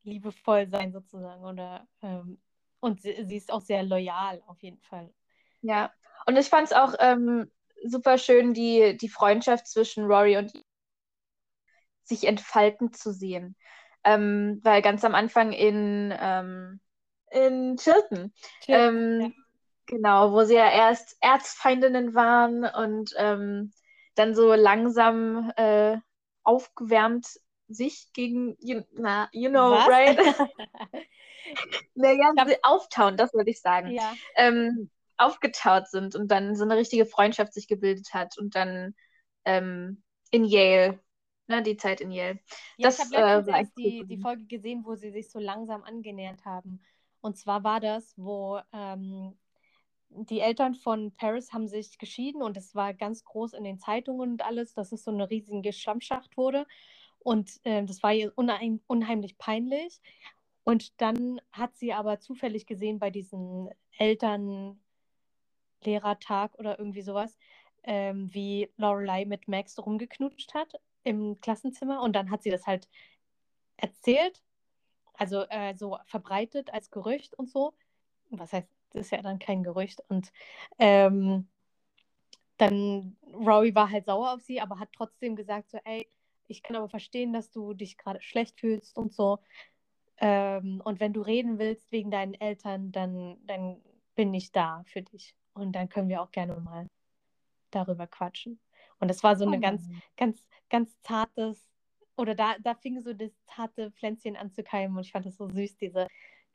liebevoll 0.03 0.67
sein 0.69 0.91
sozusagen, 0.93 1.43
oder? 1.45 1.87
Ähm, 2.01 2.41
und 2.81 3.01
sie, 3.01 3.25
sie 3.25 3.37
ist 3.37 3.51
auch 3.51 3.61
sehr 3.61 3.83
loyal 3.83 4.43
auf 4.47 4.61
jeden 4.63 4.79
Fall. 4.81 5.13
Ja, 5.61 5.91
und 6.27 6.37
ich 6.37 6.47
fand 6.49 6.67
es 6.67 6.73
auch 6.73 6.93
ähm, 6.99 7.51
super 7.85 8.17
schön, 8.17 8.53
die, 8.53 8.97
die 8.97 9.09
Freundschaft 9.09 9.67
zwischen 9.67 10.05
Rory 10.05 10.37
und 10.37 10.53
sich 12.03 12.25
entfalten 12.27 12.93
zu 12.93 13.11
sehen. 13.13 13.55
Ähm, 14.03 14.59
weil 14.63 14.81
ganz 14.81 15.03
am 15.05 15.15
Anfang 15.15 15.51
in, 15.53 16.13
ähm, 16.19 16.79
in 17.31 17.77
Chilton, 17.77 18.33
ähm, 18.67 19.21
ja. 19.21 19.29
genau, 19.85 20.31
wo 20.33 20.43
sie 20.43 20.55
ja 20.55 20.69
erst 20.69 21.17
Erzfeindinnen 21.21 22.13
waren 22.13 22.65
und 22.65 23.13
ähm, 23.17 23.71
dann 24.15 24.35
so 24.35 24.53
langsam 24.53 25.51
äh, 25.55 25.97
aufgewärmt 26.43 27.27
sich 27.69 28.09
gegen, 28.13 28.55
you, 28.59 28.81
na, 28.91 29.29
you 29.31 29.49
know, 29.49 29.71
Was? 29.71 29.87
right? 29.87 30.19
Naja, 31.95 32.31
hab- 32.37 32.47
sie 32.47 32.57
auftauen, 32.63 33.17
das 33.17 33.33
würde 33.33 33.51
ich 33.51 33.61
sagen 33.61 33.91
ja. 33.91 34.13
ähm, 34.35 34.89
aufgetaut 35.17 35.87
sind 35.87 36.15
und 36.15 36.29
dann 36.29 36.55
so 36.55 36.63
eine 36.63 36.75
richtige 36.75 37.05
Freundschaft 37.05 37.53
sich 37.53 37.67
gebildet 37.67 38.13
hat 38.13 38.37
und 38.37 38.55
dann 38.55 38.95
ähm, 39.45 40.01
in 40.31 40.45
Yale, 40.45 40.99
ne, 41.47 41.61
die 41.61 41.77
Zeit 41.77 42.01
in 42.01 42.11
Yale. 42.11 42.39
Ja, 42.77 42.89
Das, 42.89 42.99
ich 42.99 43.17
habe 43.17 43.51
letztens 43.51 43.69
äh, 43.69 43.73
die, 43.77 44.05
die 44.05 44.17
Folge 44.17 44.45
gesehen, 44.45 44.83
wo 44.85 44.95
sie 44.95 45.11
sich 45.11 45.29
so 45.29 45.39
langsam 45.39 45.83
angenähert 45.83 46.45
haben. 46.45 46.81
Und 47.21 47.37
zwar 47.37 47.63
war 47.63 47.79
das, 47.79 48.13
wo 48.17 48.59
ähm, 48.73 49.37
die 50.09 50.41
Eltern 50.41 50.75
von 50.75 51.11
Paris 51.15 51.53
haben 51.53 51.67
sich 51.67 51.97
geschieden 51.97 52.41
und 52.43 52.57
es 52.57 52.75
war 52.75 52.93
ganz 52.93 53.23
groß 53.23 53.53
in 53.53 53.63
den 53.63 53.79
Zeitungen 53.79 54.31
und 54.33 54.45
alles, 54.45 54.73
dass 54.73 54.91
es 54.91 55.03
so 55.03 55.11
eine 55.11 55.29
riesige 55.29 55.73
Schlammschacht 55.73 56.37
wurde. 56.37 56.67
Und 57.19 57.59
äh, 57.63 57.83
das 57.85 58.03
war 58.03 58.13
ihr 58.13 58.31
unheim 58.35 58.81
unheimlich 58.87 59.37
peinlich. 59.37 60.01
Und 60.65 61.01
dann 61.01 61.41
hat 61.51 61.75
sie 61.75 61.93
aber 61.93 62.19
zufällig 62.19 62.65
gesehen 62.65 62.99
bei 62.99 63.09
diesem 63.09 63.69
Elternlehrertag 63.97 64.77
oder 66.57 66.79
irgendwie 66.79 67.01
sowas, 67.01 67.37
ähm, 67.83 68.33
wie 68.33 68.69
Lorelei 68.77 69.25
mit 69.25 69.47
Max 69.47 69.77
rumgeknutscht 69.77 70.53
hat 70.53 70.79
im 71.03 71.39
Klassenzimmer. 71.41 72.01
Und 72.01 72.13
dann 72.15 72.31
hat 72.31 72.43
sie 72.43 72.49
das 72.51 72.67
halt 72.67 72.87
erzählt, 73.77 74.41
also 75.13 75.43
äh, 75.49 75.75
so 75.75 75.97
verbreitet 76.05 76.73
als 76.73 76.91
Gerücht 76.91 77.33
und 77.35 77.49
so. 77.49 77.73
Was 78.29 78.53
heißt, 78.53 78.67
das 78.91 79.05
ist 79.07 79.11
ja 79.11 79.21
dann 79.21 79.39
kein 79.39 79.63
Gerücht. 79.63 80.01
Und 80.09 80.31
ähm, 80.79 81.47
dann 82.57 83.17
Rory 83.33 83.75
war 83.75 83.89
halt 83.89 84.05
sauer 84.05 84.33
auf 84.33 84.41
sie, 84.41 84.61
aber 84.61 84.79
hat 84.79 84.89
trotzdem 84.93 85.35
gesagt 85.35 85.69
so, 85.69 85.79
ey, 85.83 86.07
ich 86.47 86.61
kann 86.63 86.75
aber 86.75 86.89
verstehen, 86.89 87.33
dass 87.33 87.49
du 87.49 87.73
dich 87.73 87.97
gerade 87.97 88.21
schlecht 88.21 88.59
fühlst 88.59 88.97
und 88.97 89.13
so. 89.13 89.39
Ähm, 90.17 90.81
und 90.83 90.99
wenn 90.99 91.13
du 91.13 91.21
reden 91.21 91.57
willst 91.59 91.91
wegen 91.91 92.11
deinen 92.11 92.35
Eltern, 92.35 92.91
dann, 92.91 93.37
dann 93.45 93.81
bin 94.15 94.33
ich 94.33 94.51
da 94.51 94.83
für 94.85 95.01
dich. 95.01 95.35
Und 95.53 95.73
dann 95.73 95.89
können 95.89 96.09
wir 96.09 96.21
auch 96.21 96.31
gerne 96.31 96.55
mal 96.59 96.87
darüber 97.71 98.07
quatschen. 98.07 98.59
Und 99.03 99.09
das 99.09 99.21
war 99.21 99.35
so 99.35 99.45
eine 99.45 99.57
oh. 99.57 99.59
ganz, 99.59 99.85
ganz, 100.15 100.47
ganz 100.69 100.97
zartes, 101.01 101.67
oder 102.15 102.35
da, 102.35 102.55
da 102.59 102.73
fing 102.73 103.01
so 103.01 103.11
das 103.11 103.31
zarte 103.53 103.91
Pflänzchen 103.91 104.37
an 104.37 104.49
zu 104.49 104.63
keimen 104.63 104.95
und 104.95 105.05
ich 105.05 105.11
fand 105.11 105.25
das 105.25 105.35
so 105.35 105.49
süß, 105.49 105.75
diese 105.75 106.07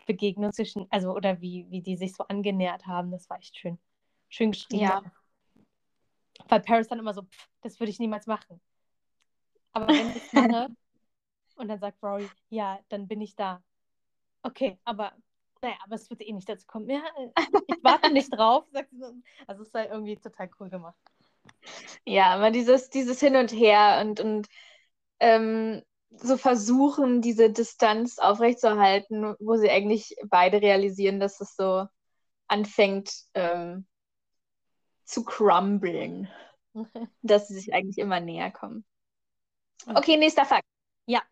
Begegnung 0.06 0.50
zwischen, 0.54 0.86
also 0.88 1.12
oder 1.14 1.42
wie, 1.42 1.66
wie 1.68 1.82
die 1.82 1.98
sich 1.98 2.14
so 2.14 2.24
angenähert 2.24 2.86
haben, 2.86 3.10
das 3.10 3.28
war 3.28 3.38
echt 3.38 3.58
schön. 3.58 3.78
Schön 4.30 4.52
geschrieben. 4.52 4.82
Ja. 4.82 5.02
Weil 6.48 6.60
Paris 6.60 6.88
dann 6.88 7.00
immer 7.00 7.12
so, 7.12 7.22
pff, 7.22 7.48
das 7.60 7.78
würde 7.80 7.90
ich 7.90 7.98
niemals 7.98 8.26
machen. 8.26 8.62
Aber 9.72 9.88
wenn 9.88 10.08
ich 10.08 10.16
es 10.16 10.32
mache, 10.32 10.68
und 11.56 11.68
dann 11.68 11.80
sagt 11.80 12.02
Rory, 12.02 12.30
ja, 12.48 12.80
dann 12.88 13.06
bin 13.06 13.20
ich 13.20 13.36
da. 13.36 13.62
Okay, 14.42 14.78
aber 14.84 15.12
naja, 15.60 15.76
aber 15.84 15.96
es 15.96 16.08
wird 16.08 16.22
eh 16.22 16.32
nicht 16.32 16.48
dazu 16.48 16.66
kommen. 16.66 16.88
Ja, 16.88 17.02
ich 17.66 17.76
warte 17.82 18.10
nicht 18.10 18.30
drauf, 18.30 18.64
sagt 18.72 18.88
sie. 18.92 19.22
Also 19.46 19.64
es 19.64 19.70
sei 19.70 19.86
irgendwie 19.86 20.16
total 20.16 20.48
cool 20.58 20.70
gemacht. 20.70 20.96
Ja, 22.04 22.34
aber 22.34 22.50
dieses, 22.50 22.90
dieses 22.90 23.20
Hin 23.20 23.36
und 23.36 23.52
Her 23.52 24.00
und, 24.04 24.20
und 24.20 24.48
ähm, 25.20 25.82
so 26.10 26.36
versuchen, 26.36 27.20
diese 27.20 27.50
Distanz 27.50 28.18
aufrechtzuerhalten, 28.18 29.34
wo 29.40 29.56
sie 29.56 29.70
eigentlich 29.70 30.16
beide 30.26 30.62
realisieren, 30.62 31.20
dass 31.20 31.40
es 31.40 31.54
so 31.54 31.86
anfängt 32.46 33.12
ähm, 33.34 33.86
zu 35.04 35.24
crumblen. 35.24 36.28
dass 37.22 37.48
sie 37.48 37.54
sich 37.54 37.74
eigentlich 37.74 37.98
immer 37.98 38.20
näher 38.20 38.50
kommen. 38.50 38.84
Okay, 39.86 40.16
nächster 40.16 40.44
Fakt. 40.44 40.66
Ja. 41.06 41.22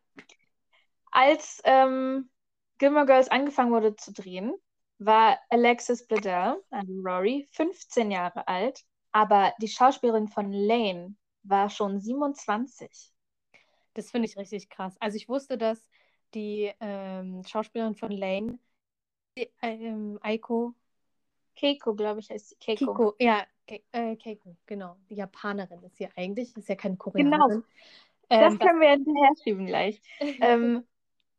Als 1.10 1.60
ähm, 1.64 2.30
Gilmore 2.78 3.06
Girls 3.06 3.28
angefangen 3.28 3.72
wurde 3.72 3.96
zu 3.96 4.12
drehen, 4.12 4.54
war 4.98 5.38
Alexis 5.50 6.06
Bledel, 6.06 6.62
also 6.70 6.92
Rory, 7.04 7.48
15 7.52 8.10
Jahre 8.10 8.46
alt, 8.48 8.82
aber 9.16 9.54
die 9.62 9.68
Schauspielerin 9.68 10.28
von 10.28 10.52
Lane 10.52 11.16
war 11.42 11.70
schon 11.70 11.98
27. 11.98 13.14
Das 13.94 14.10
finde 14.10 14.28
ich 14.28 14.36
richtig 14.36 14.68
krass. 14.68 14.94
Also 15.00 15.16
ich 15.16 15.26
wusste, 15.26 15.56
dass 15.56 15.88
die 16.34 16.70
ähm, 16.80 17.42
Schauspielerin 17.46 17.94
von 17.94 18.10
Lane, 18.10 18.58
die, 19.38 19.50
ähm, 19.62 20.18
Aiko, 20.20 20.74
Keiko, 21.58 21.94
glaube 21.94 22.20
ich, 22.20 22.28
heißt 22.28 22.50
sie. 22.50 22.56
Keiko. 22.56 22.92
Kiko, 22.92 23.14
ja, 23.18 23.46
Ke 23.66 23.80
äh, 23.92 24.16
Keiko, 24.16 24.54
genau. 24.66 24.98
Die 25.08 25.14
Japanerin 25.14 25.82
ist 25.84 25.96
sie 25.96 26.08
eigentlich, 26.14 26.54
ist 26.54 26.68
ja 26.68 26.74
keine 26.74 26.98
Koreanerin. 26.98 27.40
Genau. 27.48 27.62
Ähm, 28.28 28.40
das 28.40 28.58
können 28.58 28.80
wir 28.82 28.90
hinterher 28.90 29.30
schieben 29.42 29.64
gleich. 29.64 30.02
ähm, 30.42 30.86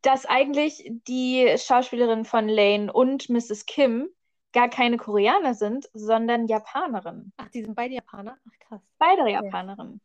dass 0.02 0.26
eigentlich 0.26 0.90
die 1.06 1.54
Schauspielerin 1.56 2.24
von 2.24 2.48
Lane 2.48 2.92
und 2.92 3.28
Mrs. 3.28 3.66
Kim 3.66 4.08
gar 4.52 4.68
keine 4.68 4.96
Koreaner 4.96 5.54
sind, 5.54 5.88
sondern 5.92 6.46
Japanerinnen. 6.46 7.32
Ach, 7.36 7.48
die 7.48 7.62
sind 7.62 7.74
beide 7.74 7.94
Japaner? 7.94 8.38
Ach, 8.46 8.58
krass. 8.60 8.82
Beide 8.98 9.28
Japanerinnen. 9.30 10.00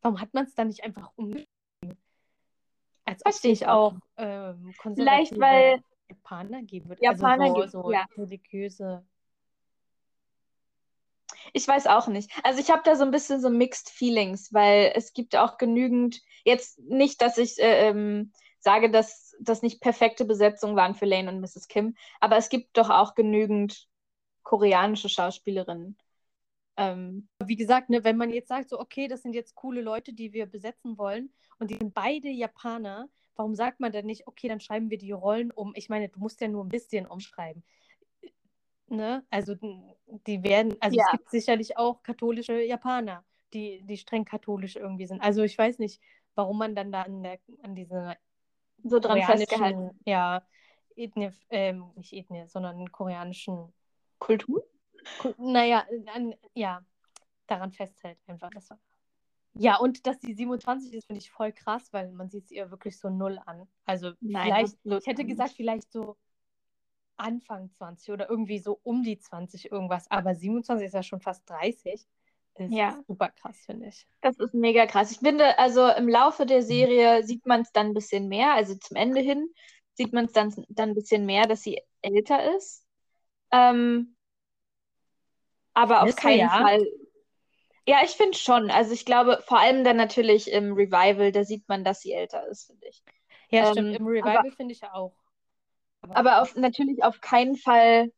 Warum 0.00 0.20
hat 0.20 0.34
man 0.34 0.44
es 0.44 0.54
dann 0.54 0.68
nicht 0.68 0.82
einfach 0.84 1.12
umgeschrieben? 1.14 1.48
Als 3.04 3.22
Verstehe 3.22 3.52
ich 3.52 3.66
auch. 3.66 3.94
Ähm, 4.16 4.74
Vielleicht, 4.94 5.38
weil 5.38 5.82
Japaner 6.08 6.62
geben 6.62 6.88
wird. 6.88 7.02
Japaner 7.02 7.54
also 7.54 7.66
so, 7.66 7.82
so 7.82 7.92
ja. 7.92 8.06
religiöse. 8.16 9.04
Ich 11.52 11.66
weiß 11.66 11.86
auch 11.88 12.06
nicht. 12.06 12.30
Also 12.44 12.60
ich 12.60 12.70
habe 12.70 12.82
da 12.84 12.94
so 12.96 13.04
ein 13.04 13.10
bisschen 13.10 13.40
so 13.40 13.50
Mixed 13.50 13.90
Feelings, 13.90 14.52
weil 14.52 14.92
es 14.94 15.12
gibt 15.12 15.36
auch 15.36 15.58
genügend, 15.58 16.22
jetzt 16.44 16.78
nicht, 16.80 17.20
dass 17.20 17.38
ich 17.38 17.58
äh, 17.58 17.88
ähm, 17.88 18.32
sage, 18.62 18.90
dass 18.90 19.36
das 19.40 19.62
nicht 19.62 19.80
perfekte 19.80 20.24
Besetzungen 20.24 20.76
waren 20.76 20.94
für 20.94 21.06
Lane 21.06 21.30
und 21.30 21.40
Mrs. 21.40 21.68
Kim, 21.68 21.96
aber 22.20 22.36
es 22.36 22.48
gibt 22.48 22.76
doch 22.76 22.90
auch 22.90 23.14
genügend 23.14 23.88
koreanische 24.42 25.08
Schauspielerinnen. 25.08 25.96
Ähm, 26.76 27.28
Wie 27.44 27.56
gesagt, 27.56 27.90
ne, 27.90 28.04
wenn 28.04 28.16
man 28.16 28.30
jetzt 28.30 28.48
sagt, 28.48 28.70
so, 28.70 28.80
okay, 28.80 29.08
das 29.08 29.22
sind 29.22 29.34
jetzt 29.34 29.54
coole 29.54 29.82
Leute, 29.82 30.12
die 30.12 30.32
wir 30.32 30.46
besetzen 30.46 30.96
wollen 30.96 31.32
und 31.58 31.70
die 31.70 31.76
sind 31.76 31.92
beide 31.92 32.28
Japaner, 32.28 33.08
warum 33.36 33.54
sagt 33.54 33.80
man 33.80 33.92
dann 33.92 34.06
nicht, 34.06 34.26
okay, 34.26 34.48
dann 34.48 34.60
schreiben 34.60 34.90
wir 34.90 34.98
die 34.98 35.12
Rollen 35.12 35.50
um? 35.50 35.72
Ich 35.76 35.88
meine, 35.88 36.08
du 36.08 36.18
musst 36.18 36.40
ja 36.40 36.48
nur 36.48 36.64
ein 36.64 36.70
bisschen 36.70 37.06
umschreiben. 37.06 37.62
Ne? 38.88 39.24
Also 39.30 39.54
die 40.26 40.42
werden, 40.42 40.76
also 40.80 40.96
ja. 40.96 41.04
es 41.06 41.12
gibt 41.12 41.30
sicherlich 41.30 41.76
auch 41.76 42.02
katholische 42.02 42.62
Japaner, 42.62 43.24
die, 43.52 43.82
die 43.84 43.96
streng 43.96 44.24
katholisch 44.24 44.76
irgendwie 44.76 45.06
sind. 45.06 45.22
Also 45.22 45.42
ich 45.42 45.56
weiß 45.56 45.78
nicht, 45.78 46.00
warum 46.34 46.58
man 46.58 46.74
dann 46.74 46.92
da 46.92 47.02
an, 47.02 47.22
der, 47.22 47.38
an 47.62 47.74
diese 47.74 48.16
so 48.84 48.98
dran 48.98 49.22
festgehalten. 49.22 49.98
Ja, 50.04 50.42
Ethnie, 50.96 51.30
ähm, 51.50 51.90
nicht 51.96 52.12
Ethnie, 52.12 52.46
sondern 52.46 52.90
koreanischen 52.92 53.72
Kultur? 54.18 54.64
naja, 55.38 55.84
an, 56.14 56.34
ja, 56.54 56.84
daran 57.46 57.72
festhält 57.72 58.18
einfach. 58.26 58.50
Das 58.50 58.70
war... 58.70 58.78
Ja, 59.54 59.76
und 59.76 60.06
dass 60.06 60.20
sie 60.20 60.32
27 60.32 60.94
ist, 60.94 61.06
finde 61.06 61.20
ich 61.20 61.30
voll 61.30 61.52
krass, 61.52 61.92
weil 61.92 62.10
man 62.12 62.30
sieht 62.30 62.48
sie 62.48 62.56
ihr 62.56 62.70
wirklich 62.70 62.98
so 62.98 63.10
null 63.10 63.38
an. 63.44 63.68
Also 63.84 64.12
Nein, 64.20 64.44
vielleicht, 64.44 65.02
ich 65.02 65.06
hätte 65.06 65.24
gesagt, 65.24 65.52
vielleicht 65.52 65.92
so 65.92 66.16
Anfang 67.16 67.70
20 67.70 68.12
oder 68.12 68.30
irgendwie 68.30 68.58
so 68.58 68.80
um 68.82 69.02
die 69.02 69.18
20 69.18 69.70
irgendwas, 69.70 70.10
aber 70.10 70.34
27 70.34 70.86
ist 70.86 70.94
ja 70.94 71.02
schon 71.02 71.20
fast 71.20 71.48
30. 71.48 72.06
Ist 72.56 72.72
ja. 72.72 73.02
super 73.06 73.30
krass, 73.30 73.58
finde 73.64 73.88
ich. 73.88 74.06
Das 74.20 74.38
ist 74.38 74.52
mega 74.52 74.86
krass. 74.86 75.10
Ich 75.10 75.18
finde, 75.18 75.58
also 75.58 75.88
im 75.88 76.08
Laufe 76.08 76.44
der 76.44 76.62
Serie 76.62 77.22
sieht 77.24 77.46
man 77.46 77.62
es 77.62 77.72
dann 77.72 77.88
ein 77.88 77.94
bisschen 77.94 78.28
mehr, 78.28 78.52
also 78.54 78.74
zum 78.74 78.96
Ende 78.96 79.20
hin 79.20 79.48
sieht 79.94 80.12
man 80.12 80.26
es 80.26 80.32
dann, 80.32 80.54
dann 80.68 80.90
ein 80.90 80.94
bisschen 80.94 81.26
mehr, 81.26 81.46
dass 81.46 81.62
sie 81.62 81.80
älter 82.00 82.56
ist. 82.56 82.86
Ähm, 83.50 84.16
aber 85.74 86.02
auf 86.02 86.16
keinen 86.16 86.40
ja? 86.40 86.48
Fall. 86.48 86.86
Ja, 87.86 88.00
ich 88.04 88.12
finde 88.12 88.38
schon. 88.38 88.70
Also 88.70 88.92
ich 88.92 89.04
glaube, 89.04 89.42
vor 89.46 89.58
allem 89.58 89.84
dann 89.84 89.96
natürlich 89.96 90.50
im 90.50 90.72
Revival, 90.72 91.32
da 91.32 91.44
sieht 91.44 91.68
man, 91.68 91.84
dass 91.84 92.00
sie 92.00 92.12
älter 92.12 92.46
ist, 92.46 92.66
finde 92.66 92.86
ich. 92.86 93.02
Ja, 93.50 93.66
ähm, 93.66 93.72
stimmt. 93.72 93.96
Im 93.96 94.06
Revival 94.06 94.52
finde 94.52 94.72
ich 94.72 94.80
ja 94.80 94.94
auch. 94.94 95.14
Aber, 96.00 96.16
aber 96.16 96.42
auf, 96.42 96.56
natürlich 96.56 97.02
auf 97.02 97.20
keinen 97.20 97.56
Fall 97.56 98.10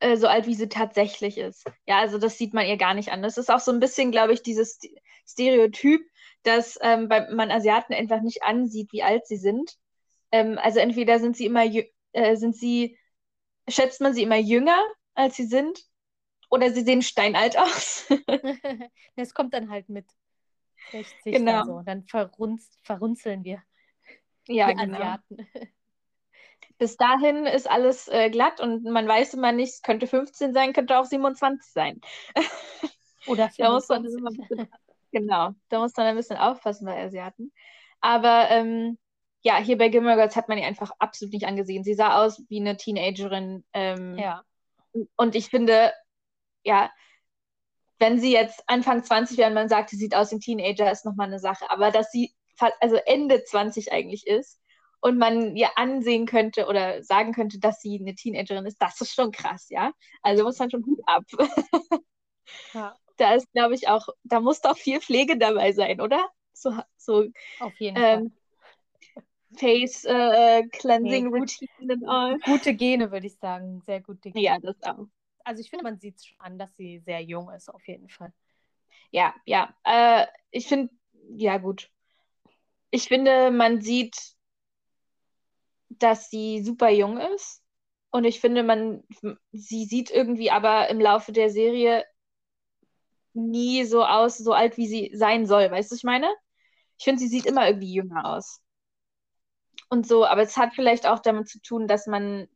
äh, 0.00 0.16
so 0.16 0.26
alt, 0.26 0.46
wie 0.46 0.54
sie 0.54 0.68
tatsächlich 0.68 1.38
ist. 1.38 1.64
Ja, 1.86 1.98
also 1.98 2.18
das 2.18 2.36
sieht 2.38 2.54
man 2.54 2.66
ihr 2.66 2.76
gar 2.76 2.94
nicht 2.94 3.12
an. 3.12 3.22
Das 3.22 3.38
ist 3.38 3.50
auch 3.50 3.60
so 3.60 3.70
ein 3.70 3.80
bisschen, 3.80 4.10
glaube 4.10 4.32
ich, 4.32 4.42
dieses 4.42 4.78
Stereotyp, 5.26 6.02
dass 6.42 6.78
ähm, 6.82 7.08
bei, 7.08 7.30
man 7.30 7.50
Asiaten 7.50 7.94
einfach 7.94 8.20
nicht 8.20 8.42
ansieht, 8.42 8.92
wie 8.92 9.02
alt 9.02 9.26
sie 9.26 9.36
sind. 9.36 9.76
Ähm, 10.32 10.58
also 10.60 10.80
entweder 10.80 11.18
sind 11.18 11.36
sie 11.36 11.46
immer, 11.46 11.64
äh, 12.12 12.36
sind 12.36 12.56
sie, 12.56 12.98
schätzt 13.68 14.00
man 14.00 14.14
sie 14.14 14.22
immer 14.22 14.38
jünger, 14.38 14.78
als 15.14 15.36
sie 15.36 15.46
sind, 15.46 15.84
oder 16.50 16.70
sie 16.70 16.82
sehen 16.82 17.02
steinalt 17.02 17.58
aus. 17.58 18.06
Es 19.16 19.34
kommt 19.34 19.54
dann 19.54 19.70
halt 19.70 19.88
mit 19.88 20.06
60 20.92 21.34
genau. 21.34 21.52
dann 21.52 21.66
so. 21.66 21.82
Dann 21.84 22.04
verrunz, 22.04 22.78
verrunzeln 22.82 23.44
wir. 23.44 23.62
Ja, 24.48 24.72
genau. 24.72 24.96
Asiaten. 24.96 25.48
Bis 26.80 26.96
dahin 26.96 27.44
ist 27.44 27.70
alles 27.70 28.08
äh, 28.08 28.30
glatt 28.30 28.58
und 28.58 28.84
man 28.84 29.06
weiß 29.06 29.34
immer 29.34 29.52
nicht, 29.52 29.74
es 29.74 29.82
könnte 29.82 30.06
15 30.06 30.54
sein, 30.54 30.72
könnte 30.72 30.98
auch 30.98 31.04
27 31.04 31.70
sein. 31.70 32.00
Oder 33.26 33.50
25. 33.50 34.22
da 34.48 34.64
genau, 35.12 35.50
da 35.68 35.80
muss 35.80 35.94
man 35.94 36.06
ein 36.06 36.16
bisschen 36.16 36.38
aufpassen 36.38 36.86
bei 36.86 37.04
Asiaten. 37.04 37.52
Aber 38.00 38.48
ähm, 38.48 38.96
ja, 39.42 39.58
hier 39.58 39.76
bei 39.76 39.90
Gilmore 39.90 40.16
Girls 40.16 40.36
hat 40.36 40.48
man 40.48 40.56
die 40.56 40.64
einfach 40.64 40.92
absolut 40.98 41.34
nicht 41.34 41.46
angesehen. 41.46 41.84
Sie 41.84 41.92
sah 41.92 42.24
aus 42.24 42.42
wie 42.48 42.60
eine 42.60 42.78
Teenagerin. 42.78 43.62
Ähm, 43.74 44.16
ja. 44.16 44.42
Und 45.16 45.34
ich 45.34 45.50
finde, 45.50 45.92
ja, 46.64 46.90
wenn 47.98 48.18
sie 48.18 48.32
jetzt 48.32 48.64
Anfang 48.68 49.04
20 49.04 49.36
wäre 49.36 49.48
und 49.48 49.54
man 49.54 49.68
sagt, 49.68 49.90
sie 49.90 49.96
sieht 49.96 50.14
aus 50.14 50.30
wie 50.30 50.36
ein 50.36 50.40
Teenager, 50.40 50.90
ist 50.90 51.04
nochmal 51.04 51.26
eine 51.26 51.40
Sache. 51.40 51.68
Aber 51.68 51.90
dass 51.90 52.10
sie 52.10 52.34
also 52.80 52.96
Ende 52.96 53.44
20 53.44 53.92
eigentlich 53.92 54.26
ist 54.26 54.58
und 55.00 55.18
man 55.18 55.56
ihr 55.56 55.76
ansehen 55.76 56.26
könnte 56.26 56.66
oder 56.66 57.02
sagen 57.02 57.32
könnte, 57.32 57.58
dass 57.58 57.80
sie 57.80 57.98
eine 58.00 58.14
Teenagerin 58.14 58.66
ist, 58.66 58.80
das 58.80 59.00
ist 59.00 59.14
schon 59.14 59.32
krass, 59.32 59.68
ja. 59.70 59.92
Also 60.22 60.44
muss 60.44 60.58
man 60.58 60.70
schon 60.70 60.82
gut 60.82 61.00
ab. 61.06 61.24
Ja, 62.72 62.96
Da 63.16 63.34
ist, 63.34 63.50
glaube 63.52 63.74
ich, 63.74 63.88
auch, 63.88 64.08
da 64.24 64.40
muss 64.40 64.60
doch 64.60 64.76
viel 64.76 65.00
Pflege 65.00 65.36
dabei 65.36 65.72
sein, 65.72 66.00
oder? 66.00 66.28
So, 66.52 66.72
so 66.96 67.26
auf 67.60 67.78
jeden 67.78 67.96
ähm, 67.96 68.32
Face 69.56 70.04
äh, 70.04 70.62
Cleansing 70.68 71.24
Nee, 71.24 71.38
gut. 71.38 71.50
Routine 71.50 71.94
und 71.94 72.08
all. 72.08 72.40
Fall. 72.40 72.54
Gute 72.58 72.74
Gene, 72.74 73.10
würde 73.10 73.26
ich 73.26 73.36
sagen. 73.36 73.82
Sehr 73.84 74.00
gute 74.00 74.30
Gene. 74.30 74.44
Ja, 74.44 74.58
das 74.58 74.82
auch. 74.82 75.06
Also 75.44 75.60
ich 75.60 75.70
finde, 75.70 75.84
man 75.84 75.98
sieht 75.98 76.24
schon 76.24 76.38
an, 76.40 76.58
dass 76.58 76.76
sie 76.76 77.00
sehr 77.00 77.20
jung 77.22 77.50
ist, 77.50 77.68
auf 77.68 77.86
jeden 77.88 78.08
Fall. 78.08 78.32
Ja, 79.10 79.34
ja. 79.44 79.74
Äh, 79.84 80.26
ich 80.50 80.66
finde, 80.66 80.92
ja, 81.30 81.58
gut. 81.58 81.90
Ich 82.90 83.08
finde, 83.08 83.50
man 83.50 83.80
sieht, 83.80 84.16
dass 85.90 86.30
sie 86.30 86.62
super 86.64 86.88
jung 86.90 87.18
ist. 87.18 87.62
Und 88.10 88.24
ich 88.24 88.40
finde, 88.40 88.62
man, 88.62 89.04
sie 89.52 89.84
sieht 89.84 90.10
irgendwie 90.10 90.50
aber 90.50 90.88
im 90.88 91.00
Laufe 91.00 91.32
der 91.32 91.50
Serie 91.50 92.04
nie 93.34 93.84
so 93.84 94.04
aus, 94.04 94.38
so 94.38 94.52
alt, 94.52 94.76
wie 94.76 94.88
sie 94.88 95.12
sein 95.14 95.46
soll. 95.46 95.70
Weißt 95.70 95.90
du, 95.90 95.96
ich 95.96 96.04
meine? 96.04 96.28
Ich 96.98 97.04
finde, 97.04 97.20
sie 97.20 97.28
sieht 97.28 97.46
immer 97.46 97.66
irgendwie 97.66 97.92
jünger 97.94 98.24
aus. 98.26 98.60
Und 99.88 100.06
so, 100.06 100.24
aber 100.24 100.42
es 100.42 100.56
hat 100.56 100.74
vielleicht 100.74 101.06
auch 101.06 101.20
damit 101.20 101.48
zu 101.48 101.60
tun, 101.60 101.88
dass 101.88 102.06
man, 102.06 102.48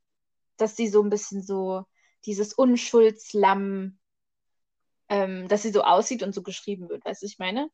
dass 0.56 0.76
sie 0.76 0.88
so 0.88 1.02
ein 1.02 1.10
bisschen 1.10 1.42
so 1.42 1.84
dieses 2.26 2.52
Unschuldslamm, 2.52 3.98
ähm, 5.08 5.48
dass 5.48 5.62
sie 5.62 5.70
so 5.70 5.82
aussieht 5.82 6.22
und 6.22 6.34
so 6.34 6.42
geschrieben 6.42 6.88
wird. 6.88 7.04
Weißt 7.04 7.22
du, 7.22 7.26
ich 7.26 7.38
meine? 7.38 7.68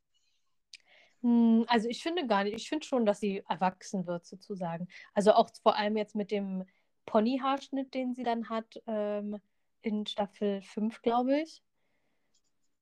Hm, 1.22 1.64
Also 1.68 1.88
ich 1.88 2.02
finde 2.02 2.26
gar 2.26 2.44
nicht, 2.44 2.54
ich 2.54 2.68
finde 2.68 2.86
schon, 2.86 3.04
dass 3.04 3.20
sie 3.20 3.42
erwachsen 3.48 4.06
wird, 4.06 4.26
sozusagen. 4.26 4.88
Also 5.14 5.32
auch 5.32 5.50
vor 5.62 5.76
allem 5.76 5.96
jetzt 5.96 6.14
mit 6.14 6.30
dem 6.30 6.64
Ponyhaarschnitt, 7.06 7.94
den 7.94 8.14
sie 8.14 8.22
dann 8.22 8.48
hat, 8.48 8.80
ähm, 8.86 9.38
in 9.82 10.06
Staffel 10.06 10.62
5, 10.62 11.02
glaube 11.02 11.40
ich. 11.40 11.62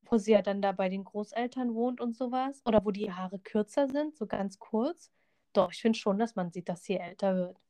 Wo 0.03 0.17
sie 0.19 0.33
ja 0.33 0.43
dann 0.43 0.63
da 0.63 0.73
bei 0.73 0.89
den 0.89 1.05
Großeltern 1.05 1.75
wohnt 1.75 2.01
und 2.01 2.17
sowas. 2.17 2.63
Oder 2.65 2.85
wo 2.85 2.91
die 2.91 3.13
Haare 3.13 3.39
kürzer 3.39 3.89
sind, 3.89 4.17
so 4.17 4.27
ganz 4.27 4.59
kurz. 4.59 5.11
Doch, 5.53 5.73
ich 5.73 5.81
finde 5.83 5.99
schon, 5.99 6.19
dass 6.19 6.35
man 6.35 6.51
sieht, 6.51 6.69
dass 6.69 6.85
sie 6.85 6.97
älter 6.97 7.35
wird. 7.35 7.61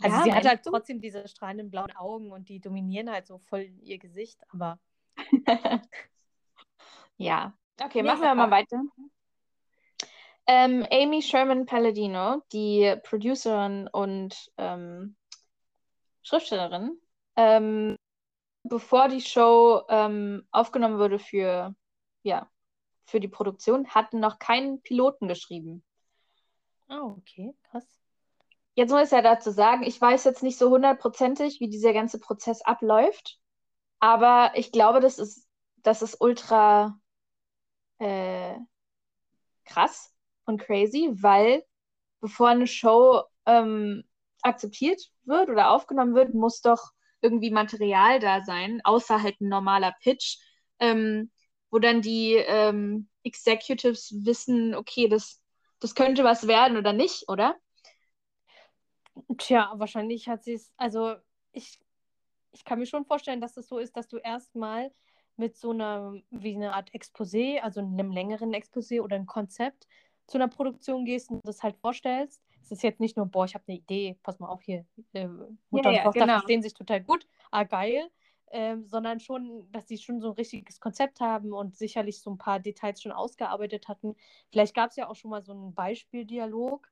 Also 0.00 0.16
Ja, 0.16 0.24
sie 0.24 0.32
hat 0.34 0.44
halt 0.44 0.66
du? 0.66 0.70
trotzdem 0.70 1.00
diese 1.00 1.26
strahlenden 1.28 1.70
blauen 1.70 1.94
Augen 1.96 2.32
und 2.32 2.48
die 2.48 2.60
dominieren 2.60 3.10
halt 3.10 3.26
so 3.26 3.38
voll 3.38 3.70
ihr 3.82 3.98
Gesicht, 3.98 4.40
aber 4.48 4.78
Ja. 7.18 7.56
Okay, 7.82 8.02
machen 8.02 8.22
wir 8.22 8.34
mal. 8.34 8.50
weiter. 8.50 8.82
Ähm, 10.48 10.86
Amy 10.92 11.22
Sherman 11.22 11.66
Palladino, 11.66 12.42
die 12.52 12.94
Producerin 13.02 13.88
und 13.88 14.52
ähm, 14.58 15.16
Schriftstellerin, 16.22 17.00
ähm, 17.34 17.96
bevor 18.62 19.08
die 19.08 19.20
Show 19.20 19.82
ähm, 19.88 20.46
aufgenommen 20.52 20.98
wurde 20.98 21.18
für, 21.18 21.74
ja, 22.22 22.48
für 23.06 23.18
die 23.18 23.28
Produktion, 23.28 23.88
hatten 23.88 24.20
noch 24.20 24.38
keinen 24.38 24.82
Piloten 24.82 25.26
geschrieben. 25.26 25.84
oh, 26.88 27.16
okay, 27.18 27.52
krass. 27.64 28.00
Jetzt 28.74 28.90
muss 28.90 29.06
ich 29.06 29.12
ja 29.12 29.22
dazu 29.22 29.50
sagen, 29.50 29.82
ich 29.82 30.00
weiß 30.00 30.24
jetzt 30.24 30.44
nicht 30.44 30.58
so 30.58 30.70
hundertprozentig, 30.70 31.58
wie 31.60 31.68
dieser 31.68 31.92
ganze 31.92 32.20
Prozess 32.20 32.62
abläuft, 32.62 33.40
aber 33.98 34.52
ich 34.54 34.70
glaube, 34.70 35.00
das 35.00 35.18
ist, 35.18 35.48
das 35.78 36.02
ist 36.02 36.20
ultra 36.20 37.00
äh, 37.98 38.54
krass 39.64 40.15
und 40.46 40.60
crazy, 40.60 41.10
weil 41.12 41.64
bevor 42.20 42.48
eine 42.48 42.66
Show 42.66 43.22
ähm, 43.44 44.04
akzeptiert 44.42 45.02
wird 45.24 45.48
oder 45.50 45.70
aufgenommen 45.70 46.14
wird, 46.14 46.34
muss 46.34 46.60
doch 46.60 46.92
irgendwie 47.20 47.50
Material 47.50 48.20
da 48.20 48.42
sein, 48.42 48.80
außer 48.84 49.22
halt 49.22 49.40
ein 49.40 49.48
normaler 49.48 49.94
Pitch, 50.00 50.38
ähm, 50.78 51.30
wo 51.70 51.78
dann 51.78 52.02
die 52.02 52.34
ähm, 52.34 53.08
Executives 53.24 54.14
wissen, 54.24 54.74
okay, 54.74 55.08
das, 55.08 55.42
das 55.80 55.94
könnte 55.94 56.24
was 56.24 56.46
werden 56.46 56.76
oder 56.76 56.92
nicht, 56.92 57.28
oder? 57.28 57.56
Tja, 59.38 59.72
wahrscheinlich 59.76 60.28
hat 60.28 60.44
sie 60.44 60.54
es, 60.54 60.72
also 60.76 61.16
ich, 61.52 61.80
ich 62.52 62.64
kann 62.64 62.78
mir 62.78 62.86
schon 62.86 63.06
vorstellen, 63.06 63.40
dass 63.40 63.56
es 63.56 63.68
so 63.68 63.78
ist, 63.78 63.96
dass 63.96 64.08
du 64.08 64.18
erstmal 64.18 64.92
mit 65.36 65.56
so 65.56 65.70
einer, 65.70 66.14
wie 66.30 66.54
eine 66.54 66.74
Art 66.74 66.90
Exposé, 66.94 67.60
also 67.60 67.80
einem 67.80 68.10
längeren 68.10 68.54
Exposé 68.54 69.00
oder 69.02 69.16
ein 69.16 69.26
Konzept 69.26 69.86
zu 70.26 70.38
einer 70.38 70.48
Produktion 70.48 71.04
gehst 71.04 71.30
und 71.30 71.46
das 71.46 71.62
halt 71.62 71.76
vorstellst. 71.76 72.42
Es 72.62 72.72
ist 72.72 72.82
jetzt 72.82 73.00
nicht 73.00 73.16
nur, 73.16 73.26
boah, 73.26 73.44
ich 73.44 73.54
habe 73.54 73.64
eine 73.68 73.76
Idee, 73.76 74.18
pass 74.22 74.40
mal 74.40 74.48
auf 74.48 74.62
hier, 74.62 74.84
äh, 75.12 75.28
Mutter 75.70 75.90
Ja, 75.90 75.92
ja, 75.92 75.98
und 75.98 76.04
Tochter 76.04 76.20
genau. 76.20 76.32
verstehen 76.34 76.62
sich 76.62 76.74
total 76.74 77.00
gut, 77.00 77.26
ah 77.52 77.62
geil, 77.62 78.10
ähm, 78.50 78.86
sondern 78.86 79.20
schon, 79.20 79.70
dass 79.70 79.86
sie 79.86 79.98
schon 79.98 80.20
so 80.20 80.28
ein 80.28 80.34
richtiges 80.34 80.80
Konzept 80.80 81.20
haben 81.20 81.52
und 81.52 81.76
sicherlich 81.76 82.20
so 82.20 82.30
ein 82.30 82.38
paar 82.38 82.58
Details 82.58 83.02
schon 83.02 83.12
ausgearbeitet 83.12 83.86
hatten. 83.88 84.16
Vielleicht 84.50 84.74
gab 84.74 84.90
es 84.90 84.96
ja 84.96 85.08
auch 85.08 85.14
schon 85.14 85.30
mal 85.30 85.42
so 85.42 85.52
einen 85.52 85.74
Beispieldialog. 85.74 86.88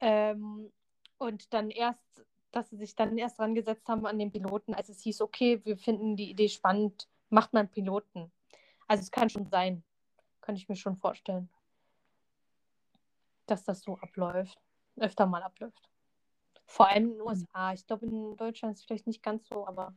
Ähm, 0.00 0.72
und 1.18 1.52
dann 1.54 1.70
erst, 1.70 2.24
dass 2.50 2.70
sie 2.70 2.76
sich 2.76 2.96
dann 2.96 3.16
erst 3.16 3.38
dran 3.38 3.54
gesetzt 3.54 3.88
haben 3.88 4.06
an 4.06 4.18
den 4.18 4.32
Piloten, 4.32 4.74
als 4.74 4.88
es 4.88 5.00
hieß, 5.02 5.20
okay, 5.20 5.60
wir 5.64 5.76
finden 5.76 6.16
die 6.16 6.30
Idee 6.30 6.48
spannend, 6.48 7.08
macht 7.30 7.52
man 7.52 7.70
Piloten. 7.70 8.32
Also 8.88 9.02
es 9.02 9.10
kann 9.10 9.30
schon 9.30 9.46
sein, 9.46 9.84
kann 10.40 10.56
ich 10.56 10.68
mir 10.68 10.74
schon 10.74 10.96
vorstellen, 10.96 11.48
dass 13.46 13.64
das 13.64 13.82
so 13.82 13.98
abläuft, 13.98 14.58
öfter 14.96 15.26
mal 15.26 15.42
abläuft. 15.42 15.88
Vor 16.66 16.88
allem 16.88 17.04
in 17.04 17.10
den 17.12 17.20
USA. 17.22 17.72
Ich 17.72 17.86
glaube, 17.86 18.06
in 18.06 18.36
Deutschland 18.36 18.74
ist 18.74 18.80
es 18.80 18.86
vielleicht 18.86 19.06
nicht 19.06 19.22
ganz 19.22 19.46
so, 19.48 19.66
aber 19.66 19.94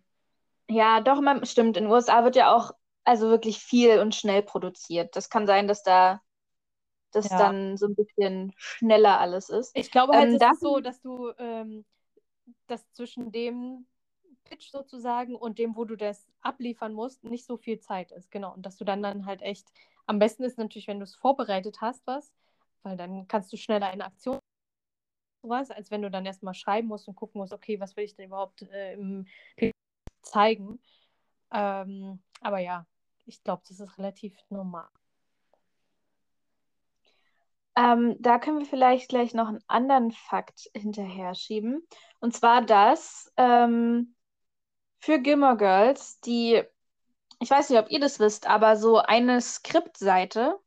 Ja, 0.69 0.99
doch, 1.01 1.21
man, 1.21 1.45
stimmt. 1.45 1.77
In 1.77 1.85
den 1.85 1.91
USA 1.91 2.23
wird 2.23 2.35
ja 2.35 2.53
auch 2.55 2.71
also 3.03 3.29
wirklich 3.29 3.59
viel 3.59 3.99
und 3.99 4.15
schnell 4.15 4.41
produziert. 4.41 5.15
Das 5.15 5.29
kann 5.29 5.45
sein, 5.47 5.67
dass 5.67 5.83
da 5.83 6.21
das 7.11 7.29
Ja. 7.29 7.37
dann 7.37 7.77
so 7.77 7.87
ein 7.87 7.95
bisschen 7.95 8.53
schneller 8.57 9.19
alles 9.19 9.49
ist. 9.49 9.75
ich 9.75 9.91
glaube 9.91 10.13
halt, 10.13 10.27
Ähm, 10.27 10.35
es 10.35 10.41
da- 10.41 10.51
ist 10.51 10.61
so, 10.61 10.79
dass 10.79 11.01
du, 11.01 11.31
ähm, 11.37 11.85
dass 12.67 12.89
zwischen 12.93 13.31
dem 13.31 13.85
Pitch 14.45 14.69
sozusagen 14.71 15.35
und 15.35 15.59
dem, 15.59 15.75
wo 15.75 15.85
du 15.85 15.95
das 15.95 16.27
abliefern 16.41 16.93
musst, 16.93 17.23
nicht 17.23 17.45
so 17.45 17.57
viel 17.57 17.79
Zeit 17.79 18.11
ist. 18.11 18.31
Genau. 18.31 18.53
Und 18.53 18.65
dass 18.65 18.77
du 18.77 18.85
dann 18.85 19.01
dann 19.03 19.25
halt 19.25 19.41
echt, 19.41 19.67
am 20.07 20.19
besten 20.19 20.43
ist 20.43 20.57
natürlich, 20.57 20.87
wenn 20.87 20.99
du 20.99 21.03
es 21.05 21.15
vorbereitet 21.15 21.81
hast, 21.81 22.05
was, 22.07 22.31
weil 22.85 22.97
dann 22.97 23.27
kannst 23.27 23.51
du 23.51 23.57
schneller 23.57 23.91
in 23.91 24.01
Aktion 24.01 24.39
sowas, 25.41 25.71
als 25.71 25.91
wenn 25.91 26.01
du 26.01 26.09
dann 26.09 26.25
erstmal 26.25 26.53
schreiben 26.53 26.87
musst 26.87 27.07
und 27.07 27.15
gucken 27.15 27.39
musst, 27.39 27.53
okay, 27.53 27.79
was 27.79 27.95
will 27.95 28.03
ich 28.03 28.15
denn 28.15 28.27
überhaupt 28.27 28.63
äh, 28.63 29.23
zeigen. 30.21 30.79
Ähm, 31.51 32.19
aber 32.41 32.59
ja, 32.59 32.85
ich 33.25 33.43
glaube, 33.43 33.63
das 33.67 33.79
ist 33.79 33.97
relativ 33.97 34.35
normal. 34.49 34.87
Ähm, 37.77 38.15
da 38.19 38.39
können 38.39 38.59
wir 38.59 38.65
vielleicht 38.65 39.09
gleich 39.09 39.33
noch 39.33 39.49
einen 39.49 39.63
anderen 39.67 40.11
Fakt 40.11 40.69
hinterher 40.73 41.35
schieben. 41.35 41.85
Und 42.19 42.33
zwar, 42.33 42.61
dass 42.61 43.31
ähm, 43.35 44.15
für 44.99 45.19
Gilmore 45.19 45.57
Girls, 45.57 46.19
die, 46.21 46.63
ich 47.39 47.49
weiß 47.49 47.69
nicht, 47.69 47.79
ob 47.79 47.91
ihr 47.91 47.99
das 47.99 48.19
wisst, 48.19 48.47
aber 48.47 48.77
so 48.77 48.97
eine 48.97 49.41
Skriptseite 49.41 50.57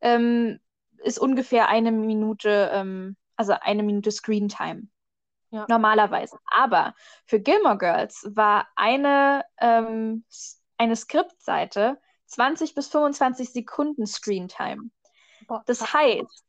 ähm, 0.00 0.58
ist 0.98 1.18
ungefähr 1.18 1.68
eine 1.68 1.92
Minute, 1.92 2.70
ähm, 2.72 3.16
also 3.36 3.54
eine 3.60 3.82
Minute 3.82 4.10
Screentime. 4.10 4.88
Ja. 5.50 5.64
Normalerweise. 5.68 6.38
Aber 6.44 6.94
für 7.24 7.40
Gilmore 7.40 7.78
Girls 7.78 8.30
war 8.34 8.68
eine, 8.76 9.44
ähm, 9.58 10.24
eine 10.76 10.94
Skriptseite 10.94 11.98
20 12.26 12.74
bis 12.74 12.88
25 12.88 13.52
Sekunden 13.52 14.06
Screentime. 14.06 14.90
Das 15.64 15.94
heißt, 15.94 16.44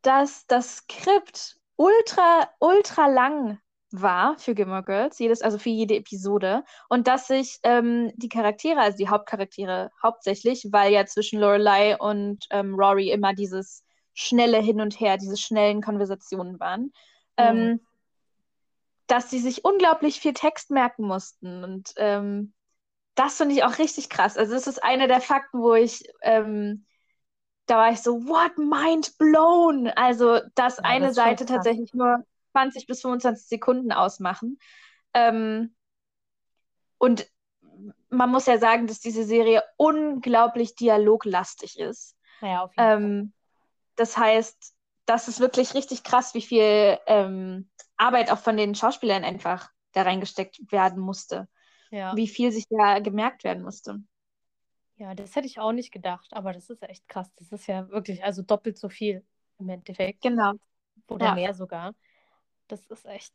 dass 0.00 0.46
das 0.46 0.78
Skript 0.78 1.60
ultra, 1.76 2.48
ultra 2.58 3.08
lang 3.08 3.60
war 3.90 4.38
für 4.38 4.54
Gilmore 4.54 4.82
Girls, 4.82 5.18
jedes, 5.18 5.42
also 5.42 5.58
für 5.58 5.70
jede 5.70 5.96
Episode, 5.96 6.64
und 6.88 7.06
dass 7.06 7.28
sich 7.28 7.58
ähm, 7.62 8.12
die 8.16 8.28
Charaktere, 8.28 8.80
also 8.80 8.98
die 8.98 9.08
Hauptcharaktere 9.08 9.90
hauptsächlich, 10.02 10.68
weil 10.70 10.92
ja 10.92 11.06
zwischen 11.06 11.40
Lorelai 11.40 11.96
und 11.96 12.46
ähm, 12.50 12.74
Rory 12.74 13.10
immer 13.10 13.32
dieses 13.32 13.84
schnelle 14.14 14.58
Hin 14.58 14.80
und 14.80 14.98
Her, 14.98 15.18
diese 15.18 15.36
schnellen 15.36 15.82
Konversationen 15.82 16.58
waren, 16.58 16.92
ähm, 17.36 17.80
dass 19.06 19.30
sie 19.30 19.38
sich 19.38 19.64
unglaublich 19.64 20.20
viel 20.20 20.32
Text 20.32 20.70
merken 20.70 21.06
mussten. 21.06 21.62
Und 21.62 21.92
ähm, 21.96 22.54
das 23.14 23.36
finde 23.36 23.54
ich 23.54 23.64
auch 23.64 23.78
richtig 23.78 24.08
krass. 24.08 24.36
Also, 24.36 24.54
das 24.54 24.66
ist 24.66 24.82
einer 24.82 25.06
der 25.06 25.20
Fakten, 25.20 25.60
wo 25.60 25.74
ich 25.74 26.02
ähm, 26.22 26.86
da 27.66 27.78
war 27.78 27.92
ich 27.92 28.00
so, 28.00 28.26
what, 28.26 28.56
mind 28.58 29.18
blown. 29.18 29.88
Also, 29.88 30.40
dass 30.54 30.78
Ja, 30.78 30.84
eine 30.84 31.06
das 31.06 31.16
Seite 31.16 31.46
tatsächlich 31.46 31.92
nur 31.94 32.24
20 32.56 32.86
bis 32.86 33.02
25 33.02 33.46
Sekunden 33.46 33.92
ausmachen. 33.92 34.58
Ähm, 35.12 35.74
und 36.96 37.26
man 38.08 38.30
muss 38.30 38.46
ja 38.46 38.56
sagen, 38.56 38.86
dass 38.86 39.00
diese 39.00 39.24
Serie 39.24 39.62
unglaublich 39.76 40.74
dialoglastig 40.74 41.78
ist. 41.78 42.16
Naja, 42.40 42.64
auf 42.64 42.70
jeden. 42.76 42.88
Ähm, 42.88 43.32
das 43.96 44.16
heißt, 44.16 44.74
das 45.04 45.28
ist 45.28 45.40
wirklich 45.40 45.74
richtig 45.74 46.02
krass, 46.02 46.32
wie 46.32 46.42
viel 46.42 46.98
ähm, 47.06 47.68
Arbeit 47.98 48.30
auch 48.32 48.38
von 48.38 48.56
den 48.56 48.74
Schauspielern 48.74 49.24
einfach 49.24 49.70
da 49.92 50.02
reingesteckt 50.02 50.60
werden 50.72 51.00
musste. 51.00 51.48
Ja. 51.90 52.16
Wie 52.16 52.26
viel 52.26 52.52
sich 52.52 52.66
da 52.70 53.00
gemerkt 53.00 53.44
werden 53.44 53.62
musste. 53.62 54.02
Ja, 54.96 55.14
das 55.14 55.36
hätte 55.36 55.46
ich 55.46 55.58
auch 55.58 55.72
nicht 55.72 55.92
gedacht, 55.92 56.28
aber 56.32 56.54
das 56.54 56.70
ist 56.70 56.82
echt 56.82 57.06
krass. 57.06 57.30
Das 57.36 57.52
ist 57.52 57.66
ja 57.66 57.88
wirklich, 57.90 58.24
also 58.24 58.40
doppelt 58.40 58.78
so 58.78 58.88
viel 58.88 59.24
im 59.58 59.68
Endeffekt. 59.68 60.22
Genau. 60.22 60.54
Oder 61.08 61.26
Ja. 61.26 61.34
mehr 61.34 61.54
sogar. 61.54 61.94
Das 62.68 62.86
ist 62.86 63.06
echt. 63.06 63.34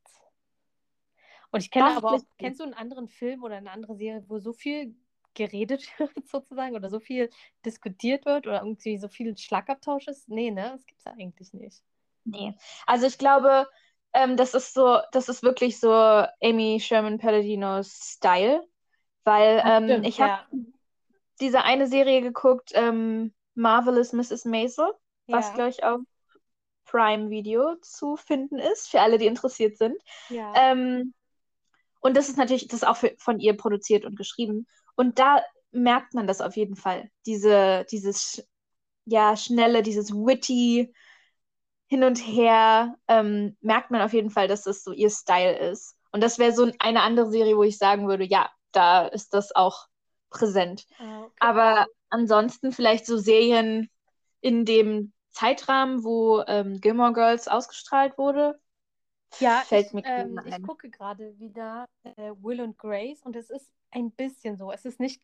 Und 1.51 1.59
ich 1.61 1.71
kenne 1.71 1.97
aber 1.97 2.13
auch, 2.13 2.21
kennst 2.37 2.59
du 2.59 2.63
einen 2.63 2.73
anderen 2.73 3.07
Film 3.07 3.43
oder 3.43 3.57
eine 3.57 3.71
andere 3.71 3.95
Serie, 3.95 4.23
wo 4.27 4.39
so 4.39 4.53
viel 4.53 4.95
geredet 5.33 5.87
wird 5.99 6.27
sozusagen 6.27 6.75
oder 6.75 6.89
so 6.89 6.99
viel 6.99 7.29
diskutiert 7.65 8.25
wird 8.25 8.47
oder 8.47 8.61
irgendwie 8.61 8.97
so 8.97 9.07
viel 9.07 9.37
Schlagabtausch 9.37 10.07
ist? 10.07 10.29
Nee, 10.29 10.51
ne? 10.51 10.71
Das 10.73 10.85
gibt's 10.85 11.03
ja 11.03 11.13
eigentlich 11.13 11.53
nicht. 11.53 11.83
Nee. 12.23 12.55
Also 12.85 13.07
ich 13.07 13.17
glaube, 13.17 13.67
ähm, 14.13 14.37
das 14.37 14.53
ist 14.53 14.73
so, 14.73 14.99
das 15.11 15.29
ist 15.29 15.43
wirklich 15.43 15.79
so 15.79 15.91
Amy 15.91 16.79
Sherman 16.79 17.17
Palladinos 17.17 18.15
Style. 18.15 18.65
Weil 19.23 19.61
ähm, 19.65 19.85
stimmt, 19.85 20.07
ich 20.07 20.19
habe 20.19 20.43
ja. 20.51 20.59
diese 21.39 21.63
eine 21.63 21.87
Serie 21.87 22.21
geguckt, 22.21 22.71
ähm, 22.73 23.33
Marvelous 23.53 24.13
Mrs. 24.13 24.45
Maisel, 24.45 24.91
was, 25.27 25.49
Ja, 25.49 25.53
glaube 25.53 25.69
ich, 25.69 25.83
auf 25.83 26.01
Prime 26.91 27.29
Video 27.29 27.75
zu 27.81 28.17
finden 28.17 28.59
ist, 28.59 28.89
für 28.89 28.99
alle, 28.99 29.17
die 29.17 29.25
interessiert 29.25 29.77
sind. 29.77 29.95
ja. 30.29 30.53
Ähm, 30.55 31.13
und 32.01 32.17
das 32.17 32.29
ist 32.29 32.37
natürlich, 32.37 32.67
das 32.67 32.81
ist 32.81 32.87
auch 32.87 32.97
für, 32.97 33.13
von 33.17 33.39
ihr 33.39 33.55
produziert 33.55 34.05
und 34.05 34.17
geschrieben. 34.17 34.67
Und 34.95 35.19
da 35.19 35.41
merkt 35.71 36.13
man 36.13 36.27
das 36.27 36.41
auf 36.41 36.57
jeden 36.57 36.75
Fall. 36.75 37.09
Diese, 37.25 37.85
dieses, 37.91 38.43
ja, 39.05 39.37
schnelle, 39.37 39.83
dieses 39.83 40.11
witty 40.11 40.93
hin 41.87 42.03
und 42.03 42.17
her, 42.17 42.95
ähm, 43.07 43.55
merkt 43.61 43.91
man 43.91 44.01
auf 44.01 44.13
jeden 44.13 44.31
Fall, 44.31 44.47
dass 44.47 44.63
das 44.63 44.83
so 44.83 44.91
ihr 44.91 45.09
Style 45.09 45.57
ist. 45.71 45.95
Und 46.11 46.21
das 46.21 46.39
wäre 46.39 46.53
so 46.53 46.69
eine 46.79 47.01
andere 47.01 47.29
Serie, 47.29 47.55
wo 47.55 47.63
ich 47.63 47.77
sagen 47.77 48.07
würde, 48.07 48.25
ja, 48.25 48.49
da 48.71 49.07
ist 49.07 49.33
das 49.33 49.55
auch 49.55 49.87
präsent. 50.29 50.85
Ah, 50.97 51.23
okay. 51.23 51.35
Aber 51.39 51.87
ansonsten 52.09 52.71
vielleicht 52.71 53.05
so 53.05 53.17
Serien 53.17 53.89
in 54.41 54.65
dem 54.65 55.13
Zeitrahmen, 55.31 56.03
wo 56.03 56.43
ähm, 56.47 56.79
Gilmore 56.81 57.13
Girls 57.13 57.47
ausgestrahlt 57.47 58.17
wurde, 58.17 58.59
Ja, 59.39 59.61
fällt 59.67 59.87
ich, 59.87 59.93
mir 59.93 60.03
ähm, 60.05 60.39
ich 60.45 60.61
gucke 60.61 60.89
gerade 60.89 61.37
wieder 61.39 61.87
äh, 62.03 62.31
Will 62.41 62.61
und 62.61 62.77
Grace 62.77 63.21
und 63.23 63.35
es 63.35 63.49
ist 63.49 63.71
ein 63.91 64.11
bisschen 64.11 64.57
so. 64.57 64.71
Es 64.71 64.85
ist 64.85 64.99
nicht, 64.99 65.21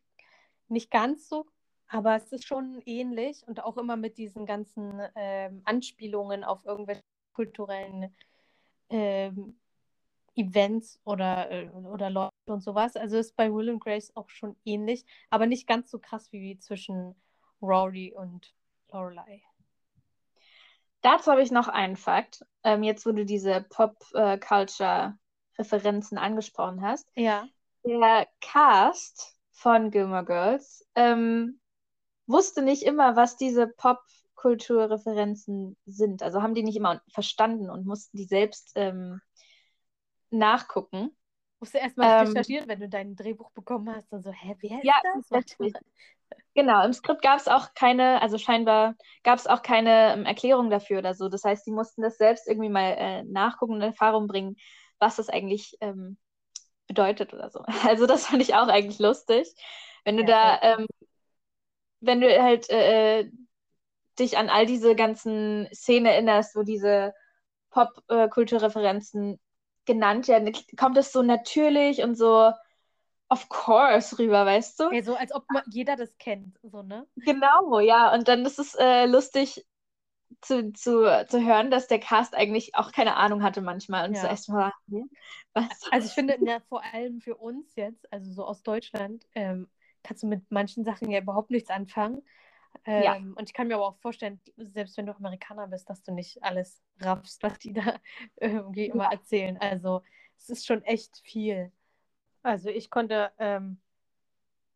nicht 0.70 0.92
ganz 0.92 1.30
so, 1.30 1.46
aber 1.88 2.16
es 2.16 2.32
ist 2.32 2.46
schon 2.46 2.82
ähnlich 2.86 3.48
und 3.48 3.64
auch 3.64 3.78
immer 3.78 3.98
mit 3.98 4.18
diesen 4.18 4.46
ganzen 4.46 5.02
ähm, 5.16 5.62
Anspielungen 5.66 6.44
auf 6.44 6.66
irgendwelche 6.66 7.04
kulturellen 7.34 8.16
ähm, 8.90 9.60
Events 10.36 11.00
oder, 11.04 11.52
äh, 11.52 11.70
oder 11.70 12.10
Leute 12.10 12.34
und 12.48 12.62
sowas. 12.62 12.96
Also 12.96 13.18
ist 13.18 13.36
bei 13.36 13.54
Will 13.54 13.70
und 13.70 13.80
Grace 13.80 14.12
auch 14.16 14.30
schon 14.30 14.56
ähnlich, 14.66 15.06
aber 15.30 15.48
nicht 15.48 15.68
ganz 15.68 15.92
so 15.92 16.00
krass 16.00 16.32
wie 16.32 16.58
zwischen 16.60 17.16
Rory 17.62 18.14
und 18.14 18.54
Lorelei. 18.92 19.44
Dazu 21.02 21.32
habe 21.32 21.42
ich 21.42 21.52
noch 21.52 21.68
einen 21.68 21.96
Fakt. 21.96 22.46
Ähm, 22.64 22.84
jetzt, 22.84 23.06
wo 23.06 23.12
du 23.12 23.26
diese 23.26 23.66
Pop-Culture-Referenzen 23.70 26.18
angesprochen 26.18 26.82
hast. 26.82 27.08
Ja. 27.16 27.48
Der 27.86 28.28
Cast 28.42 29.36
von 29.52 29.92
Gilmore 29.92 30.26
Girls 30.26 30.86
ähm, 30.96 31.60
wusste 32.26 32.62
nicht 32.62 32.84
immer, 32.84 33.16
was 33.16 33.38
diese 33.38 33.68
Pop-Kultur-Referenzen 33.68 35.78
sind. 35.86 36.24
Also 36.24 36.42
haben 36.42 36.54
die 36.54 36.64
nicht 36.64 36.78
immer 36.78 37.02
verstanden 37.08 37.70
und 37.70 37.86
mussten 37.86 38.18
die 38.18 38.26
selbst 38.26 38.72
ähm, 38.76 39.22
nachgucken. 40.30 41.16
Musst 41.60 41.74
du 41.74 41.80
erstmal 41.80 42.20
Ähm, 42.20 42.28
recherchieren, 42.28 42.68
wenn 42.68 42.80
du 42.80 42.90
dein 42.90 43.16
Drehbuch 43.16 43.50
bekommen 43.52 43.96
hast. 43.96 44.12
Dann 44.12 44.22
so, 44.22 44.32
hä, 44.32 44.56
wer 44.60 44.80
ist 44.80 44.86
Ja, 44.86 44.96
das? 45.02 45.30
Genau, 46.58 46.84
im 46.84 46.92
Skript 46.92 47.22
gab 47.22 47.38
es 47.40 47.48
auch 47.48 47.76
keine, 47.76 48.20
also 48.24 48.40
scheinbar 48.40 48.96
gab 49.24 49.38
es 49.38 49.46
auch 49.46 49.62
keine 49.62 50.14
ähm, 50.14 50.26
Erklärung 50.26 50.72
dafür 50.72 50.98
oder 51.00 51.14
so. 51.14 51.30
Das 51.30 51.44
heißt, 51.44 51.68
die 51.68 51.72
mussten 51.72 52.02
das 52.02 52.18
selbst 52.18 52.48
irgendwie 52.48 52.70
mal 52.70 52.96
äh, 52.98 53.24
nachgucken 53.26 53.74
und 53.74 53.82
in 53.82 53.90
Erfahrung 53.90 54.28
bringen, 54.28 54.56
was 54.98 55.18
das 55.18 55.30
eigentlich 55.30 55.78
ähm, 55.82 56.18
bedeutet 56.88 57.34
oder 57.34 57.50
so. 57.52 57.64
Also 57.88 58.08
das 58.08 58.28
fand 58.28 58.42
ich 58.42 58.56
auch 58.56 58.70
eigentlich 58.70 59.00
lustig. 59.00 59.48
Wenn 60.06 60.18
du 60.18 60.24
Ja, 60.24 60.26
da, 60.26 60.60
ähm, 60.64 60.88
wenn 62.00 62.22
du 62.22 62.42
halt 62.44 62.70
äh, 62.70 63.30
dich 64.20 64.38
an 64.38 64.50
all 64.50 64.66
diese 64.66 64.96
ganzen 64.96 65.68
Szenen 65.74 66.06
erinnerst, 66.08 66.56
wo 66.56 66.64
diese 66.64 67.14
Pop-Kulturreferenzen 67.72 69.40
genannt 69.86 70.28
werden, 70.28 70.54
kommt 70.78 70.98
es 70.98 71.12
so 71.12 71.24
natürlich 71.24 72.04
und 72.04 72.16
so 72.18 72.52
of 73.30 73.50
course 73.50 74.18
rüber, 74.18 74.46
weißt 74.46 74.80
du? 74.80 74.90
Ey, 74.92 75.04
so 75.04 75.16
als 75.16 75.34
ob 75.34 75.46
jeder 75.70 75.96
das 75.96 76.18
kennt, 76.18 76.58
so, 76.64 76.82
ne? 76.82 77.06
Genau, 77.16 77.80
ja. 77.80 78.14
Und 78.14 78.28
dann 78.28 78.46
ist 78.46 78.60
es 78.60 78.76
äh, 78.76 79.06
lustig 79.06 79.66
zu, 80.42 80.72
zu, 80.74 81.26
zu 81.28 81.46
hören, 81.46 81.72
dass 81.72 81.88
der 81.88 82.00
Cast 82.00 82.36
eigentlich 82.36 82.76
auch 82.76 82.92
keine 82.92 83.16
Ahnung 83.16 83.44
hatte 83.44 83.62
manchmal. 83.62 84.08
Und 84.08 84.16
Ja. 84.16 84.28
erstmal, 84.28 84.72
hm, 84.90 85.10
was? 85.54 85.84
Also 85.92 86.08
ich 86.08 86.14
finde, 86.14 86.38
na, 86.42 86.60
vor 86.70 86.84
allem 86.84 87.22
für 87.22 87.36
uns 87.36 87.76
jetzt, 87.76 88.12
also 88.12 88.32
so 88.32 88.46
aus 88.46 88.64
Deutschland, 88.64 89.26
ähm, 89.36 89.68
kannst 90.04 90.24
du 90.24 90.28
mit 90.28 90.50
manchen 90.52 90.84
Sachen 90.84 91.10
ja 91.10 91.20
überhaupt 91.20 91.50
nichts 91.52 91.70
anfangen. 91.70 92.22
Ähm, 92.86 93.04
Ja. 93.04 93.14
Und 93.36 93.50
ich 93.50 93.54
kann 93.54 93.68
mir 93.68 93.76
aber 93.76 93.88
auch 93.88 93.98
vorstellen, 94.00 94.40
selbst 94.58 94.98
wenn 94.98 95.08
du 95.08 95.16
Amerikaner 95.16 95.68
bist, 95.68 95.90
dass 95.90 96.04
du 96.04 96.14
nicht 96.14 96.44
alles 96.44 96.82
raffst, 97.02 97.42
was 97.44 97.58
die 97.60 97.74
da 97.74 97.82
irgendwie 98.38 98.88
immer 98.88 99.12
erzählen. 99.12 99.58
Also 99.58 100.02
es 100.38 100.50
ist 100.50 100.66
schon 100.66 100.84
echt 100.84 101.18
viel. 101.24 101.72
Also 102.48 102.70
ich 102.70 102.90
konnte 102.90 103.30
ähm, 103.40 103.78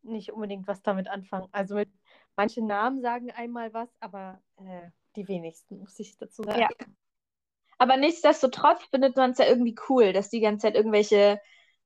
nicht 0.02 0.30
unbedingt 0.30 0.68
was 0.68 0.82
damit 0.82 1.08
anfangen. 1.08 1.48
Also 1.52 1.74
mit 1.74 1.88
manche 2.36 2.62
Namen 2.62 3.00
sagen 3.00 3.30
einmal 3.30 3.72
was, 3.72 3.88
aber 3.98 4.42
äh, 4.58 4.90
die 5.16 5.26
wenigsten, 5.26 5.78
muss 5.78 5.98
ich 5.98 6.18
dazu 6.18 6.42
sagen. 6.42 6.60
Ja. 6.60 6.68
Aber 7.78 7.96
nichtsdestotrotz 7.96 8.84
findet 8.90 9.16
man 9.16 9.30
es 9.30 9.38
ja 9.38 9.46
irgendwie 9.46 9.74
cool, 9.88 10.12
dass 10.12 10.28
die 10.28 10.40
ganze 10.40 10.66
Zeit 10.66 10.74
irgendwelche 10.74 11.40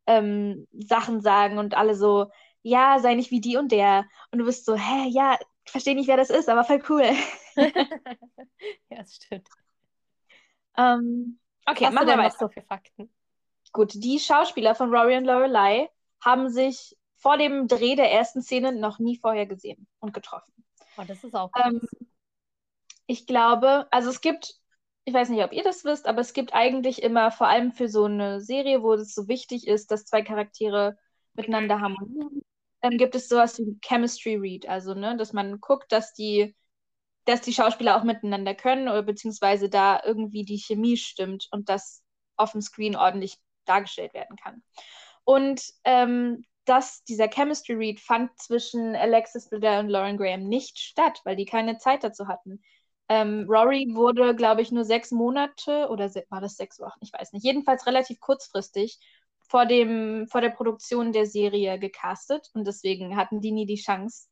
ähm, 0.09 0.67
Sachen 0.73 1.21
sagen 1.21 1.59
und 1.59 1.77
alle 1.77 1.95
so, 1.95 2.33
ja, 2.63 2.99
sei 2.99 3.15
nicht 3.15 3.31
wie 3.31 3.41
die 3.41 3.57
und 3.57 3.71
der. 3.71 4.07
Und 4.33 4.41
du 4.41 4.45
bist 4.45 4.65
so, 4.65 4.75
hä, 4.75 5.09
ja, 5.11 5.39
ich 5.65 5.71
verstehe 5.71 5.95
nicht, 5.95 6.09
wer 6.09 6.17
das 6.17 6.31
ist, 6.31 6.49
aber 6.49 6.65
voll 6.65 6.83
cool. 6.89 7.13
ja, 8.91 8.97
das 8.99 9.15
stimmt. 9.15 9.49
Ähm, 10.77 11.39
okay, 11.65 11.87
hast 11.87 11.95
machen 11.95 12.09
wir 12.09 12.17
denn 12.17 12.25
noch 12.25 12.25
weiter. 12.25 12.39
so 12.41 12.49
für 12.49 12.63
Fakten? 12.63 13.09
Gut, 13.77 13.93
die 13.93 14.19
Schauspieler 14.19 14.75
von 14.75 14.89
Rory 14.89 15.19
und 15.19 15.27
Lorelei 15.27 15.91
haben 16.25 16.49
sich 16.49 16.97
vor 17.19 17.37
dem 17.37 17.69
Dreh 17.69 17.95
der 17.95 18.11
ersten 18.11 18.41
Szene 18.41 18.73
noch 18.73 18.99
nie 18.99 19.19
vorher 19.19 19.45
gesehen 19.45 19.87
und 20.01 20.15
getroffen. 20.15 20.65
Oh, 20.97 21.03
das 21.07 21.23
ist 21.23 21.35
auch 21.35 21.51
Ähm, 21.63 21.87
ich 23.07 23.27
glaube, 23.27 23.87
also 23.91 24.09
es 24.09 24.23
gibt, 24.23 24.55
ich 25.05 25.13
weiß 25.13 25.29
nicht, 25.29 25.45
ob 25.45 25.53
ihr 25.53 25.63
das 25.63 25.85
wisst, 25.85 26.07
aber 26.07 26.23
es 26.23 26.33
gibt 26.33 26.55
eigentlich 26.55 27.03
immer, 27.03 27.31
vor 27.31 27.49
allem 27.49 27.71
für 27.71 27.91
so 27.91 28.05
eine 28.05 28.41
Serie, 28.41 28.83
wo 28.83 28.95
es 28.95 29.15
so 29.15 29.29
wichtig 29.29 29.67
ist, 29.67 29.91
dass 29.91 30.07
zwei 30.07 30.23
Charaktere 30.23 30.97
miteinander 31.35 31.79
harmonieren, 31.83 32.41
ähm, 32.81 32.97
gibt 32.97 33.15
es 33.15 33.29
sowas 33.29 33.59
wie 33.59 33.79
Chemistry 33.85 34.37
Read, 34.37 34.67
also 34.67 34.95
ne, 34.95 35.19
dass 35.19 35.35
man 35.35 35.61
guckt, 35.61 35.93
dass 35.93 36.15
die, 36.15 36.57
dass 37.27 37.43
die 37.43 37.53
Schauspieler 37.53 37.99
auch 37.99 38.05
miteinander 38.05 38.55
können 38.55 38.89
oder 38.89 39.03
beziehungsweise 39.03 39.69
da 39.69 40.01
irgendwie 40.03 40.47
die 40.47 40.57
Chemie 40.57 40.97
stimmt 40.97 41.49
und 41.51 41.69
das 41.69 42.03
auf 42.37 42.53
dem 42.53 42.63
Screen 42.63 42.97
ordentlich 42.97 43.39
dargestellt 43.69 44.15
werden 44.15 44.37
kann. 44.37 44.63
Und 45.25 45.63
ähm, 45.85 46.45
dass 46.67 47.05
dieser 47.05 47.29
Chemistry 47.29 47.75
Read 47.75 48.01
fand 48.01 48.37
zwischen 48.39 48.97
Alexis 48.97 49.49
Bledel 49.49 49.81
und 49.81 49.89
Lauren 49.89 50.17
Graham 50.17 50.49
nicht 50.49 50.79
statt, 50.79 51.21
weil 51.25 51.37
die 51.37 51.45
keine 51.45 51.79
Zeit 51.79 52.03
dazu 52.05 52.27
hatten. 52.27 52.61
Ähm, 53.09 53.47
Rory 53.49 53.87
wurde, 53.95 54.35
glaube 54.35 54.63
ich, 54.63 54.73
nur 54.73 54.85
sechs 54.85 55.13
Monate 55.13 55.89
oder 55.89 56.09
se 56.09 56.25
war 56.29 56.41
das 56.41 56.57
sechs 56.57 56.81
Wochen? 56.81 56.99
Ich 57.01 57.13
weiß 57.13 57.33
nicht. 57.33 57.45
Jedenfalls 57.45 57.87
relativ 57.87 58.19
kurzfristig 58.19 58.99
vor 59.49 59.65
dem, 59.67 60.27
vor 60.29 60.41
der 60.41 60.51
Produktion 60.51 61.13
der 61.13 61.27
Serie 61.27 61.79
gecastet 61.79 62.51
und 62.53 62.67
deswegen 62.67 63.17
hatten 63.17 63.41
die 63.41 63.53
nie 63.53 63.67
die 63.67 63.81
Chance, 63.81 64.27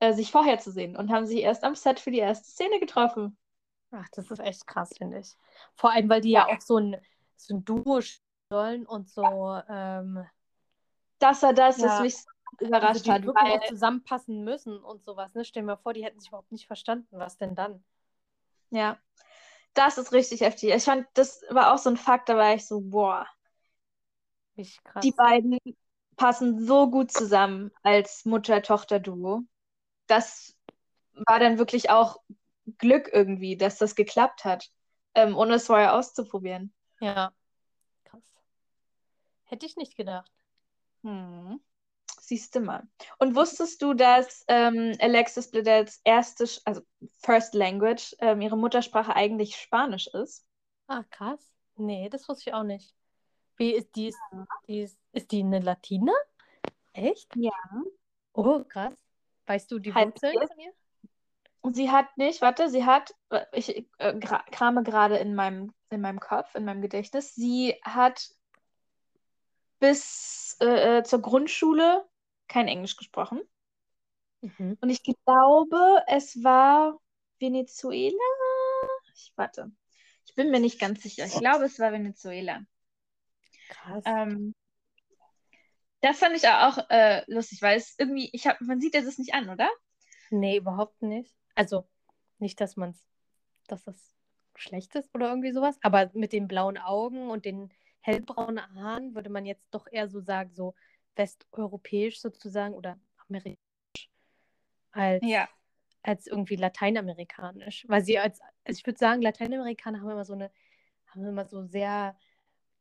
äh, 0.00 0.14
sich 0.14 0.30
vorher 0.30 0.58
zu 0.58 0.72
sehen 0.72 0.96
und 0.96 1.12
haben 1.12 1.26
sich 1.26 1.40
erst 1.40 1.64
am 1.64 1.74
Set 1.74 2.00
für 2.00 2.10
die 2.10 2.18
erste 2.18 2.48
Szene 2.50 2.80
getroffen. 2.80 3.36
Ach, 3.90 4.08
das 4.12 4.30
ist 4.30 4.40
echt 4.40 4.66
krass, 4.66 4.90
finde 4.96 5.18
ich. 5.18 5.34
Vor 5.76 5.92
allem, 5.92 6.08
weil 6.08 6.22
die 6.22 6.30
ja, 6.30 6.46
auch 6.46 6.60
so 6.60 6.78
ein, 6.78 6.96
so 7.36 7.56
ein 7.56 7.64
Duo 7.64 8.00
sollen 8.50 8.86
und 8.86 9.08
so, 9.10 9.60
ähm, 9.68 10.24
Dass 11.18 11.42
er 11.42 11.52
das, 11.54 11.78
Ja, 11.78 11.98
das 11.98 11.98
mich 12.00 12.16
so 12.16 12.66
also 12.78 12.98
überrascht 12.98 13.00
die 13.00 13.10
hat, 13.10 13.24
wirklich 13.24 13.34
weil 13.34 13.52
auch 13.52 13.62
zusammenpassen 13.64 14.42
müssen 14.44 14.78
und 14.78 15.04
sowas. 15.04 15.34
Ne? 15.34 15.44
Stell 15.44 15.62
dir 15.62 15.66
mal 15.68 15.76
vor, 15.76 15.92
die 15.94 16.04
hätten 16.04 16.18
sich 16.20 16.28
überhaupt 16.30 16.52
nicht 16.52 16.66
verstanden. 16.66 17.06
Was 17.18 17.36
denn 17.38 17.54
dann? 17.54 17.84
Ja, 18.70 18.98
das 19.74 19.98
ist 19.98 20.12
richtig 20.12 20.42
heftig. 20.42 20.70
Ich 20.74 20.84
fand, 20.84 21.06
das 21.14 21.42
war 21.50 21.72
auch 21.74 21.78
so 21.78 21.90
ein 21.90 21.96
Fakt, 21.98 22.28
da 22.30 22.36
war 22.38 22.54
ich 22.54 22.66
so, 22.66 22.80
boah, 22.82 23.26
die 25.02 25.12
beiden 25.12 25.58
passen 26.16 26.64
so 26.66 26.90
gut 26.90 27.10
zusammen 27.12 27.70
als 27.82 28.24
Mutter-Tochter-Duo. 28.24 29.42
Das 30.06 30.56
war 31.26 31.40
dann 31.40 31.58
wirklich 31.58 31.90
auch 31.90 32.22
Glück 32.78 33.10
irgendwie, 33.12 33.56
dass 33.56 33.78
das 33.78 33.96
geklappt 33.96 34.44
hat. 34.44 34.70
ähm, 35.14 35.36
ohne 35.36 35.54
es 35.56 35.66
vorher 35.66 35.94
auszuprobieren. 35.96 36.74
Ja. 37.00 37.32
Hätte 39.44 39.66
ich 39.66 39.76
nicht 39.76 39.96
gedacht. 39.96 40.30
Hm. 41.02 41.60
Siehst 42.20 42.54
du 42.54 42.60
mal. 42.60 42.86
Und 43.18 43.36
wusstest 43.36 43.82
du, 43.82 43.92
dass 43.92 44.44
ähm, 44.48 44.96
Alexis 44.98 45.50
Bledels 45.50 46.00
erste, 46.04 46.48
also 46.64 46.80
First 47.18 47.54
Language, 47.54 48.16
ähm, 48.18 48.40
ihre 48.40 48.56
Muttersprache 48.56 49.14
eigentlich 49.14 49.56
Spanisch 49.56 50.06
ist? 50.08 50.46
Ah, 50.86 51.02
krass. 51.10 51.52
Nee, 51.76 52.08
das 52.08 52.28
wusste 52.28 52.50
ich 52.50 52.54
auch 52.54 52.62
nicht. 52.62 52.94
Wie 53.56 53.72
ist 53.72 53.94
die? 53.94 54.08
Ist, 54.08 54.18
die 54.68 54.80
ist, 54.80 54.98
ist 55.12 55.32
die 55.32 55.42
eine 55.42 55.60
Latina? 55.60 56.12
Echt? 56.92 57.34
Ja. 57.36 57.52
Oh, 58.32 58.64
krass. 58.64 58.94
Weißt 59.46 59.70
du 59.70 59.78
die 59.78 59.94
Wurzeln 59.94 60.34
von 60.34 60.58
ihr? 60.58 60.72
Sie 61.72 61.90
hat 61.90 62.16
nicht, 62.18 62.42
warte, 62.42 62.68
sie 62.68 62.84
hat, 62.84 63.14
äh, 63.30 63.44
ich 63.52 63.88
äh, 63.98 64.18
krame 64.18 64.82
gerade 64.82 65.16
in 65.16 65.34
meinem, 65.34 65.72
in 65.88 66.02
meinem 66.02 66.20
Kopf, 66.20 66.54
in 66.54 66.64
meinem 66.64 66.82
Gedächtnis, 66.82 67.34
sie 67.34 67.74
hat 67.82 68.34
bis 69.84 70.56
äh, 70.60 70.98
äh, 70.98 71.02
zur 71.04 71.20
Grundschule 71.20 72.08
kein 72.48 72.68
Englisch 72.68 72.96
gesprochen. 72.96 73.42
Mhm. 74.40 74.78
Und 74.80 74.88
ich 74.88 75.02
glaube, 75.02 76.02
es 76.06 76.42
war 76.42 76.98
Venezuela. 77.38 78.16
Ich 79.14 79.32
warte. 79.36 79.70
Ich 80.24 80.34
bin 80.34 80.50
mir 80.50 80.60
nicht 80.60 80.80
ganz 80.80 81.02
sicher. 81.02 81.26
Ich 81.26 81.38
glaube, 81.38 81.66
es 81.66 81.78
war 81.78 81.92
Venezuela. 81.92 82.62
Krass. 83.68 84.02
Ähm, 84.06 84.54
das 86.00 86.18
fand 86.18 86.34
ich 86.34 86.48
auch 86.48 86.78
äh, 86.88 87.22
lustig, 87.26 87.60
weil 87.60 87.76
es 87.76 87.94
irgendwie, 87.98 88.30
ich 88.32 88.46
hab, 88.46 88.58
man 88.62 88.80
sieht 88.80 88.94
das 88.94 89.18
nicht 89.18 89.34
an, 89.34 89.50
oder? 89.50 89.68
Nee, 90.30 90.56
überhaupt 90.56 91.02
nicht. 91.02 91.34
Also, 91.54 91.86
nicht, 92.38 92.58
dass 92.58 92.76
man 92.76 92.90
es, 92.90 93.04
dass 93.68 93.84
das 93.84 94.14
schlecht 94.54 94.94
ist 94.94 95.14
oder 95.14 95.28
irgendwie 95.28 95.52
sowas, 95.52 95.76
aber 95.82 96.10
mit 96.14 96.32
den 96.32 96.48
blauen 96.48 96.78
Augen 96.78 97.28
und 97.28 97.44
den 97.44 97.70
hellbraunen 98.04 98.74
Haaren 98.74 99.14
würde 99.14 99.30
man 99.30 99.46
jetzt 99.46 99.72
doch 99.74 99.86
eher 99.90 100.08
so 100.08 100.20
sagen, 100.20 100.52
so 100.54 100.74
westeuropäisch 101.16 102.20
sozusagen 102.20 102.74
oder 102.74 102.98
amerikanisch 103.28 104.10
als, 104.92 105.22
Ja. 105.24 105.48
als 106.02 106.26
irgendwie 106.26 106.56
lateinamerikanisch. 106.56 107.86
Weil 107.88 108.04
sie 108.04 108.18
als, 108.18 108.40
also 108.64 108.78
ich 108.78 108.86
würde 108.86 108.98
sagen, 108.98 109.22
Lateinamerikaner 109.22 110.00
haben 110.00 110.10
immer 110.10 110.24
so 110.24 110.34
eine, 110.34 110.50
haben 111.06 111.24
immer 111.24 111.46
so 111.46 111.64
sehr 111.64 112.16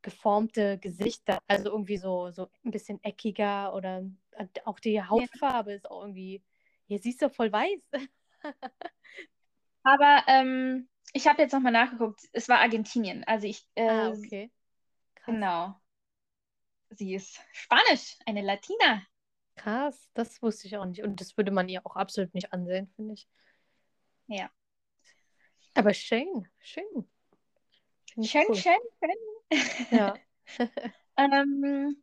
geformte 0.02 0.78
Gesichter, 0.80 1.40
also 1.48 1.70
irgendwie 1.72 1.98
so, 1.98 2.32
so 2.32 2.50
ein 2.66 2.72
bisschen 2.72 3.02
eckiger 3.04 3.74
oder 3.74 4.04
auch 4.66 4.80
die 4.80 5.02
Hautfarbe 5.02 5.72
ist 5.72 5.90
auch 5.90 6.02
irgendwie, 6.02 6.44
hier 6.88 7.00
siehst 7.00 7.22
du 7.22 7.30
voll 7.30 7.52
weiß. 7.52 7.90
Aber 9.84 10.24
ähm, 10.28 10.90
ich 11.14 11.28
habe 11.28 11.42
jetzt 11.42 11.54
nochmal 11.54 11.72
nachgeguckt. 11.72 12.22
Es 12.34 12.50
war 12.50 12.60
Argentinien. 12.60 13.24
Also 13.24 13.48
ich, 13.48 13.66
äh, 13.76 13.88
Ah, 13.88 14.10
okay. 14.10 14.52
Krass. 15.26 15.36
genau. 15.36 15.80
Sie 16.90 17.16
ist 17.16 17.40
Spanisch, 17.52 18.18
eine 18.26 18.42
Latina. 18.42 19.04
Krass, 19.56 20.10
das 20.14 20.42
wusste 20.42 20.68
ich 20.68 20.78
auch 20.78 20.86
nicht. 20.86 21.04
Und 21.04 21.22
das 21.22 21.38
würde 21.38 21.52
man 21.52 21.70
ihr 21.70 21.86
auch 21.86 21.96
absolut 21.96 22.34
nicht 22.34 22.54
ansehen, 22.54 22.92
finde 22.96 23.14
ich. 23.16 23.28
Ja. 24.28 24.50
Aber 25.74 25.94
schön, 25.94 26.48
schön. 26.60 27.10
Schön, 28.22 28.46
cool. 28.48 28.56
schön, 28.56 28.74
schön. 29.00 29.98
Ja. 29.98 30.14
Ähm, 31.16 32.02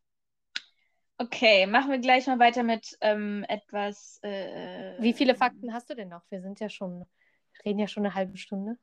okay, 1.18 1.66
machen 1.66 1.90
wir 1.90 1.98
gleich 1.98 2.28
mal 2.28 2.38
weiter 2.38 2.62
mit 2.62 2.96
ähm, 3.00 3.44
etwas. 3.48 4.20
Äh, 4.22 5.02
Wie 5.02 5.12
viele 5.12 5.34
Fakten 5.34 5.72
hast 5.74 5.90
du 5.90 5.94
denn 5.96 6.10
noch? 6.10 6.22
Wir 6.30 6.40
sind 6.40 6.60
ja 6.60 6.68
schon, 6.68 7.04
reden 7.64 7.80
ja 7.80 7.88
schon 7.88 8.06
eine 8.06 8.14
halbe 8.14 8.36
Stunde. 8.36 8.78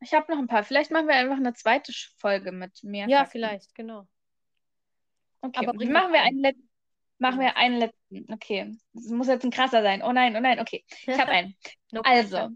Ich 0.00 0.14
habe 0.14 0.32
noch 0.32 0.38
ein 0.38 0.46
paar. 0.46 0.64
Vielleicht 0.64 0.90
machen 0.90 1.08
wir 1.08 1.14
einfach 1.14 1.36
eine 1.36 1.52
zweite 1.54 1.92
Folge 2.16 2.52
mit 2.52 2.82
mehr 2.82 3.08
Ja, 3.08 3.18
Fakten. 3.18 3.32
vielleicht, 3.32 3.74
genau. 3.74 4.06
Okay, 5.42 5.66
Aber 5.66 5.72
machen 5.74 6.12
wir 6.12 6.22
einen. 6.22 6.40
letzten. 6.40 6.68
Machen 7.18 7.40
wir 7.40 7.56
einen 7.56 7.78
letzten. 7.78 8.32
Okay. 8.32 8.74
Das 8.94 9.04
muss 9.08 9.28
jetzt 9.28 9.44
ein 9.44 9.50
krasser 9.50 9.82
sein. 9.82 10.02
Oh 10.02 10.12
nein, 10.12 10.34
oh 10.36 10.40
nein, 10.40 10.58
okay. 10.58 10.84
Ich 11.06 11.18
habe 11.18 11.30
einen. 11.32 11.54
No 11.92 12.00
Also, 12.02 12.48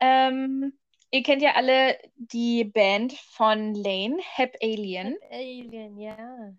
ähm, 0.00 0.78
ihr 1.10 1.22
kennt 1.22 1.42
ja 1.42 1.54
alle 1.54 1.98
die 2.16 2.64
Band 2.64 3.12
von 3.12 3.74
Lane, 3.74 4.16
Hep 4.22 4.56
Alien. 4.62 5.16
Alien, 5.30 5.98
ja. 5.98 6.54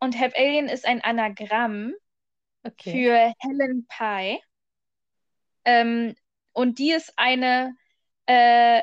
Und 0.00 0.18
Hep 0.20 0.34
Alien 0.36 0.68
ist 0.68 0.86
ein 0.86 1.02
Anagramm 1.02 1.94
Okay. 2.64 2.90
für 2.90 3.32
Helen 3.38 3.86
Pye. 3.88 4.40
Ähm, 5.64 6.14
und 6.52 6.78
die 6.80 6.90
ist 6.92 7.12
eine, 7.16 7.76
äh, 8.26 8.82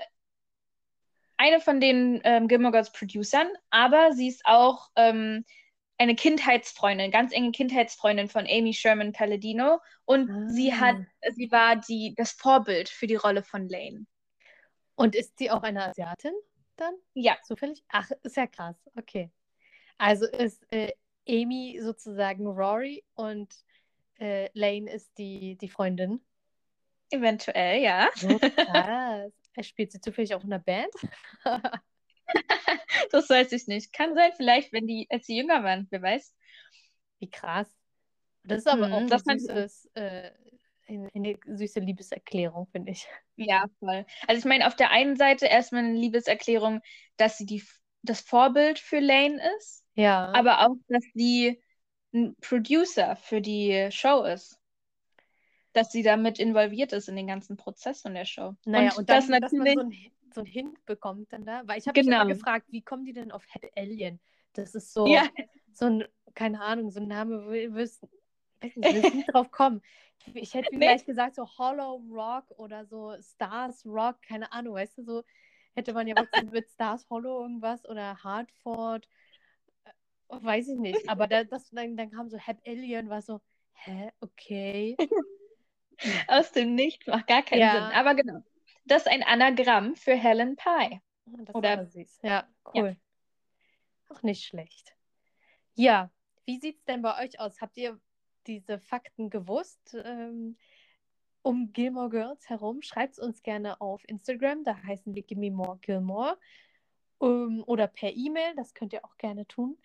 eine 1.43 1.59
von 1.59 1.79
den 1.81 2.21
ähm, 2.23 2.47
Gilmore 2.47 2.71
Girls 2.71 2.91
Producern, 2.91 3.49
aber 3.69 4.13
sie 4.13 4.29
ist 4.29 4.45
auch 4.45 4.89
ähm, 4.95 5.43
eine 5.97 6.15
Kindheitsfreundin, 6.15 7.11
ganz 7.11 7.33
enge 7.33 7.51
Kindheitsfreundin 7.51 8.29
von 8.29 8.45
Amy 8.47 8.73
Sherman 8.73 9.11
Palladino. 9.11 9.79
Und 10.05 10.49
sie 10.49 10.73
hat, 10.73 10.95
Ah. 10.95 11.31
sie 11.35 11.51
war 11.51 11.75
die, 11.75 12.13
das 12.15 12.31
Vorbild 12.31 12.87
für 12.89 13.07
die 13.07 13.15
Rolle 13.15 13.43
von 13.43 13.67
Lane. 13.67 14.05
Und 14.95 15.15
ist 15.15 15.37
sie 15.37 15.51
auch 15.51 15.63
eine 15.63 15.83
Asiatin 15.89 16.33
dann? 16.77 16.93
Ja, 17.13 17.37
Zufällig? 17.43 17.83
Ach, 17.89 18.09
ist 18.23 18.37
ja 18.37 18.47
krass. 18.47 18.75
Okay. 18.97 19.29
Also 19.97 20.25
ist 20.25 20.65
äh, 20.71 20.93
Amy 21.27 21.79
sozusagen 21.81 22.47
Rory 22.47 23.03
und 23.15 23.53
äh, 24.19 24.49
Lane 24.53 24.91
ist 24.91 25.17
die, 25.17 25.57
die 25.57 25.69
Freundin. 25.69 26.21
eventuell, 27.11 27.81
ja. 27.81 28.09
So 28.15 28.39
krass. 28.39 29.31
Er 29.55 29.63
spielt 29.63 29.91
sie 29.91 30.01
zufällig 30.01 30.35
auch 30.35 30.43
in 30.43 30.53
einer 30.53 30.63
Band? 30.63 30.93
Das 33.11 33.29
weiß 33.29 33.51
ich 33.53 33.67
nicht. 33.67 33.93
Kann 33.93 34.13
sein, 34.15 34.31
vielleicht, 34.35 34.73
wenn 34.73 34.87
die, 34.87 35.07
als 35.09 35.25
sie 35.27 35.37
jünger 35.37 35.63
waren, 35.63 35.87
wer 35.91 36.01
weiß. 36.01 36.33
Wie 37.19 37.29
krass. 37.29 37.67
Das 38.47 38.61
ist 38.61 38.67
aber 38.67 38.85
Mhm, 38.85 38.93
auch 38.93 39.09
ein 39.09 39.09
das 39.09 39.23
süßes, 39.23 39.89
äh, 39.95 40.31
eine, 40.87 41.09
eine 41.13 41.39
süße 41.45 41.79
Liebeserklärung, 41.79 42.67
finde 42.71 42.91
ich. 42.91 43.07
Ja, 43.35 43.65
voll. 43.79 44.05
Also 44.27 44.39
ich 44.39 44.45
meine, 44.45 44.67
auf 44.67 44.75
der 44.75 44.91
einen 44.91 45.15
Seite 45.15 45.47
erstmal 45.47 45.83
eine 45.83 45.97
Liebeserklärung, 45.97 46.81
dass 47.17 47.37
sie 47.37 47.45
die, 47.45 47.63
das 48.03 48.21
Vorbild 48.21 48.79
für 48.79 48.99
Lane 48.99 49.41
ist, 49.57 49.83
Ja. 49.95 50.29
aber 50.31 50.61
auch, 50.67 50.75
dass 50.87 51.03
sie 51.13 51.61
ein 52.13 52.35
Producer 52.41 53.15
für 53.15 53.41
die 53.41 53.87
Show 53.91 54.23
ist. 54.23 54.59
Dass 55.73 55.91
sie 55.91 56.03
damit 56.03 56.39
involviert 56.39 56.93
ist 56.93 57.09
in 57.09 57.15
den 57.15 57.27
ganzen 57.27 57.57
Prozess 57.57 58.01
von 58.01 58.13
der 58.13 58.25
Show. 58.25 58.55
Naja, 58.65 58.91
und, 58.91 58.99
und, 58.99 59.09
das 59.09 59.27
dann, 59.27 59.41
dass 59.41 59.51
man 59.51 59.63
natürlich, 59.63 59.75
so 59.75 59.81
einen, 59.81 60.11
so 60.33 60.43
Hint 60.43 60.85
bekommt 60.85 61.33
dann 61.33 61.45
da. 61.45 61.63
Weil 61.65 61.79
ich 61.79 61.87
habe 61.87 61.99
mich 61.99 62.07
Genau. 62.07 62.21
immer 62.21 62.33
gefragt, 62.33 62.67
wie 62.69 62.81
kommen 62.81 63.05
die 63.05 63.13
denn 63.13 63.31
auf 63.31 63.43
Head 63.51 63.71
Alien? 63.75 64.19
Das 64.53 64.75
ist 64.75 64.93
so, 64.93 65.07
ja, 65.07 65.23
so 65.73 65.85
ein, 65.85 66.05
keine 66.35 66.61
Ahnung, 66.61 66.91
so 66.91 66.99
ein 66.99 67.07
Name, 67.07 67.47
wisst, 67.73 68.05
weiß 68.61 68.75
nicht, 69.13 69.33
drauf 69.33 69.51
kommen. 69.51 69.81
Ich 70.33 70.53
hätte 70.53 70.69
Nee. 70.71 70.85
vielleicht 70.85 71.05
gesagt, 71.05 71.35
so 71.35 71.47
Hollow 71.57 72.01
Rock 72.09 72.45
oder 72.57 72.85
so 72.85 73.15
Stars 73.21 73.85
Rock, 73.85 74.21
keine 74.21 74.51
Ahnung, 74.51 74.75
weißt 74.75 74.99
du, 74.99 75.03
so 75.03 75.23
hätte 75.75 75.93
man 75.93 76.07
ja 76.07 76.15
was 76.15 76.27
mit 76.51 76.69
Stars 76.69 77.09
Hollow 77.09 77.41
irgendwas 77.41 77.85
oder 77.87 78.23
Hartford, 78.23 79.07
äh, 79.85 79.91
weiß 80.29 80.69
ich 80.69 80.79
nicht. 80.79 81.09
Aber 81.09 81.27
da, 81.27 81.43
das, 81.43 81.69
dann, 81.71 81.97
dann 81.97 82.11
kam 82.11 82.29
so 82.29 82.37
Head 82.37 82.57
Alien, 82.65 83.09
war 83.09 83.21
so, 83.21 83.41
hä, 83.73 84.11
okay. 84.21 84.95
aus 86.27 86.51
dem 86.51 86.75
Nichts 86.75 87.07
macht 87.07 87.27
gar 87.27 87.43
keinen 87.43 87.59
Ja. 87.61 87.73
Sinn. 87.73 87.97
Aber 87.97 88.15
genau. 88.15 88.43
Das 88.85 89.03
ist 89.03 89.07
ein 89.11 89.23
Anagramm 89.23 89.95
für 89.95 90.15
Helen 90.15 90.55
Pye. 90.55 90.99
Das 91.25 91.55
Oder- 91.55 91.85
süß. 91.85 92.19
Ja, 92.23 92.47
cool. 92.73 92.97
Auch 94.09 94.21
nicht 94.23 94.43
schlecht. 94.45 94.93
Ja, 95.75 96.11
wie 96.45 96.59
sieht 96.59 96.77
es 96.77 96.85
denn 96.85 97.01
bei 97.01 97.23
euch 97.23 97.39
aus? 97.39 97.61
Habt 97.61 97.77
ihr 97.77 97.99
diese 98.45 98.77
Fakten 98.79 99.29
gewusst 99.29 99.95
ähm, 100.03 100.57
um 101.41 101.71
Gilmore 101.71 102.09
Girls 102.09 102.49
herum? 102.49 102.81
Schreibt 102.81 103.13
es 103.13 103.19
uns 103.19 103.41
gerne 103.41 103.79
auf 103.81 104.07
Instagram, 104.07 104.63
da 104.63 104.75
heißen 104.83 105.15
wir 105.15 105.23
Gimme 105.23 105.49
More 105.51 105.79
Gilmore. 105.81 106.37
Ähm, 107.21 107.63
oder 107.65 107.87
per 107.87 108.11
E-Mail, 108.13 108.53
das 108.55 108.73
könnt 108.73 108.93
ihr 108.93 109.05
auch 109.05 109.17
gerne 109.17 109.47
tun. 109.47 109.77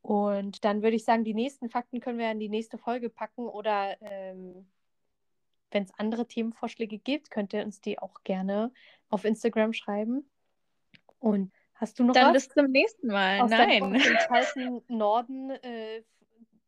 Und 0.00 0.64
dann 0.64 0.82
würde 0.82 0.96
ich 0.96 1.04
sagen, 1.04 1.24
die 1.24 1.34
nächsten 1.34 1.68
Fakten 1.68 1.98
können 2.00 2.20
wir 2.20 2.30
in 2.30 2.38
die 2.38 2.48
nächste 2.48 2.78
Folge 2.78 3.10
packen 3.10 3.48
oder 3.48 4.00
ähm, 4.00 4.70
wenn 5.70 5.84
es 5.84 5.90
andere 5.98 6.26
Themenvorschläge 6.26 6.98
gibt, 6.98 7.30
könnt 7.30 7.52
ihr 7.52 7.64
uns 7.64 7.80
die 7.80 7.98
auch 7.98 8.22
gerne 8.24 8.72
auf 9.08 9.24
Instagram 9.24 9.72
schreiben. 9.72 10.28
Und 11.18 11.52
hast 11.74 11.98
du 11.98 12.04
noch 12.04 12.14
Dann 12.14 12.34
was 12.34 12.46
bis 12.46 12.54
zum 12.54 12.70
nächsten 12.70 13.08
Mal. 13.08 13.40
aus, 13.40 13.50
Nein. 13.50 13.82
Aus 13.96 14.02
dem 14.02 14.16
kalten 14.28 14.82
Norden 14.88 15.50
äh, 15.50 16.02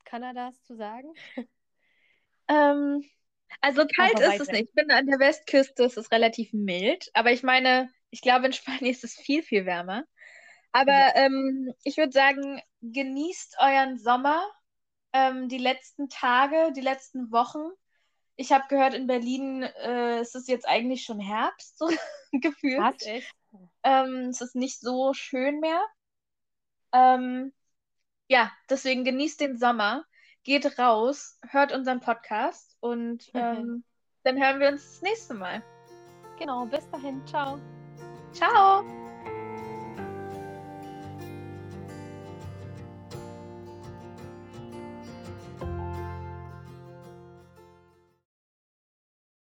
Kanadas 0.04 0.62
zu 0.64 0.76
sagen? 0.76 1.12
Ähm, 2.50 3.04
also 3.60 3.84
kalt 3.86 4.18
ist 4.20 4.40
es 4.40 4.50
nicht. 4.50 4.68
Ich 4.68 4.72
bin 4.72 4.90
an 4.90 5.06
der 5.06 5.18
Westküste, 5.18 5.84
es 5.84 5.98
ist 5.98 6.10
relativ 6.12 6.54
mild. 6.54 7.10
Aber 7.12 7.30
ich 7.30 7.42
meine, 7.42 7.90
ich 8.08 8.22
glaube, 8.22 8.46
in 8.46 8.54
Spanien 8.54 8.86
ist 8.86 9.04
es 9.04 9.14
viel, 9.14 9.42
viel 9.42 9.66
wärmer. 9.66 10.04
Aber 10.72 10.92
Ja. 10.92 11.12
ähm, 11.14 11.72
ich 11.84 11.98
würde 11.98 12.12
sagen, 12.12 12.60
genießt 12.80 13.56
euren 13.60 13.98
Sommer, 13.98 14.42
ähm, 15.12 15.48
die 15.48 15.58
letzten 15.58 16.08
Tage, 16.08 16.72
die 16.74 16.80
letzten 16.80 17.30
Wochen. 17.32 17.70
Ich 18.40 18.52
habe 18.52 18.68
gehört, 18.68 18.94
in 18.94 19.08
Berlin 19.08 19.64
äh, 19.64 20.20
ist 20.20 20.36
es 20.36 20.46
jetzt 20.46 20.66
eigentlich 20.66 21.02
schon 21.02 21.18
Herbst, 21.18 21.76
so 21.76 21.88
gefühlt. 22.32 22.80
Was? 22.80 23.04
Ähm, 23.82 24.28
es 24.30 24.40
ist 24.40 24.54
nicht 24.54 24.80
so 24.80 25.12
schön 25.12 25.58
mehr. 25.58 25.84
Ähm, 26.92 27.52
ja, 28.28 28.52
deswegen 28.70 29.04
genießt 29.04 29.40
den 29.40 29.58
Sommer, 29.58 30.04
geht 30.44 30.78
raus, 30.78 31.38
hört 31.48 31.72
unseren 31.72 32.00
Podcast 32.00 32.76
und 32.78 33.28
ähm, 33.34 33.82
dann 34.22 34.40
hören 34.40 34.60
wir 34.60 34.68
uns 34.68 34.84
das 34.84 35.02
nächste 35.02 35.34
Mal. 35.34 35.62
Genau, 36.38 36.64
bis 36.66 36.88
dahin. 36.90 37.26
Ciao. 37.26 37.58
Ciao! 38.32 39.07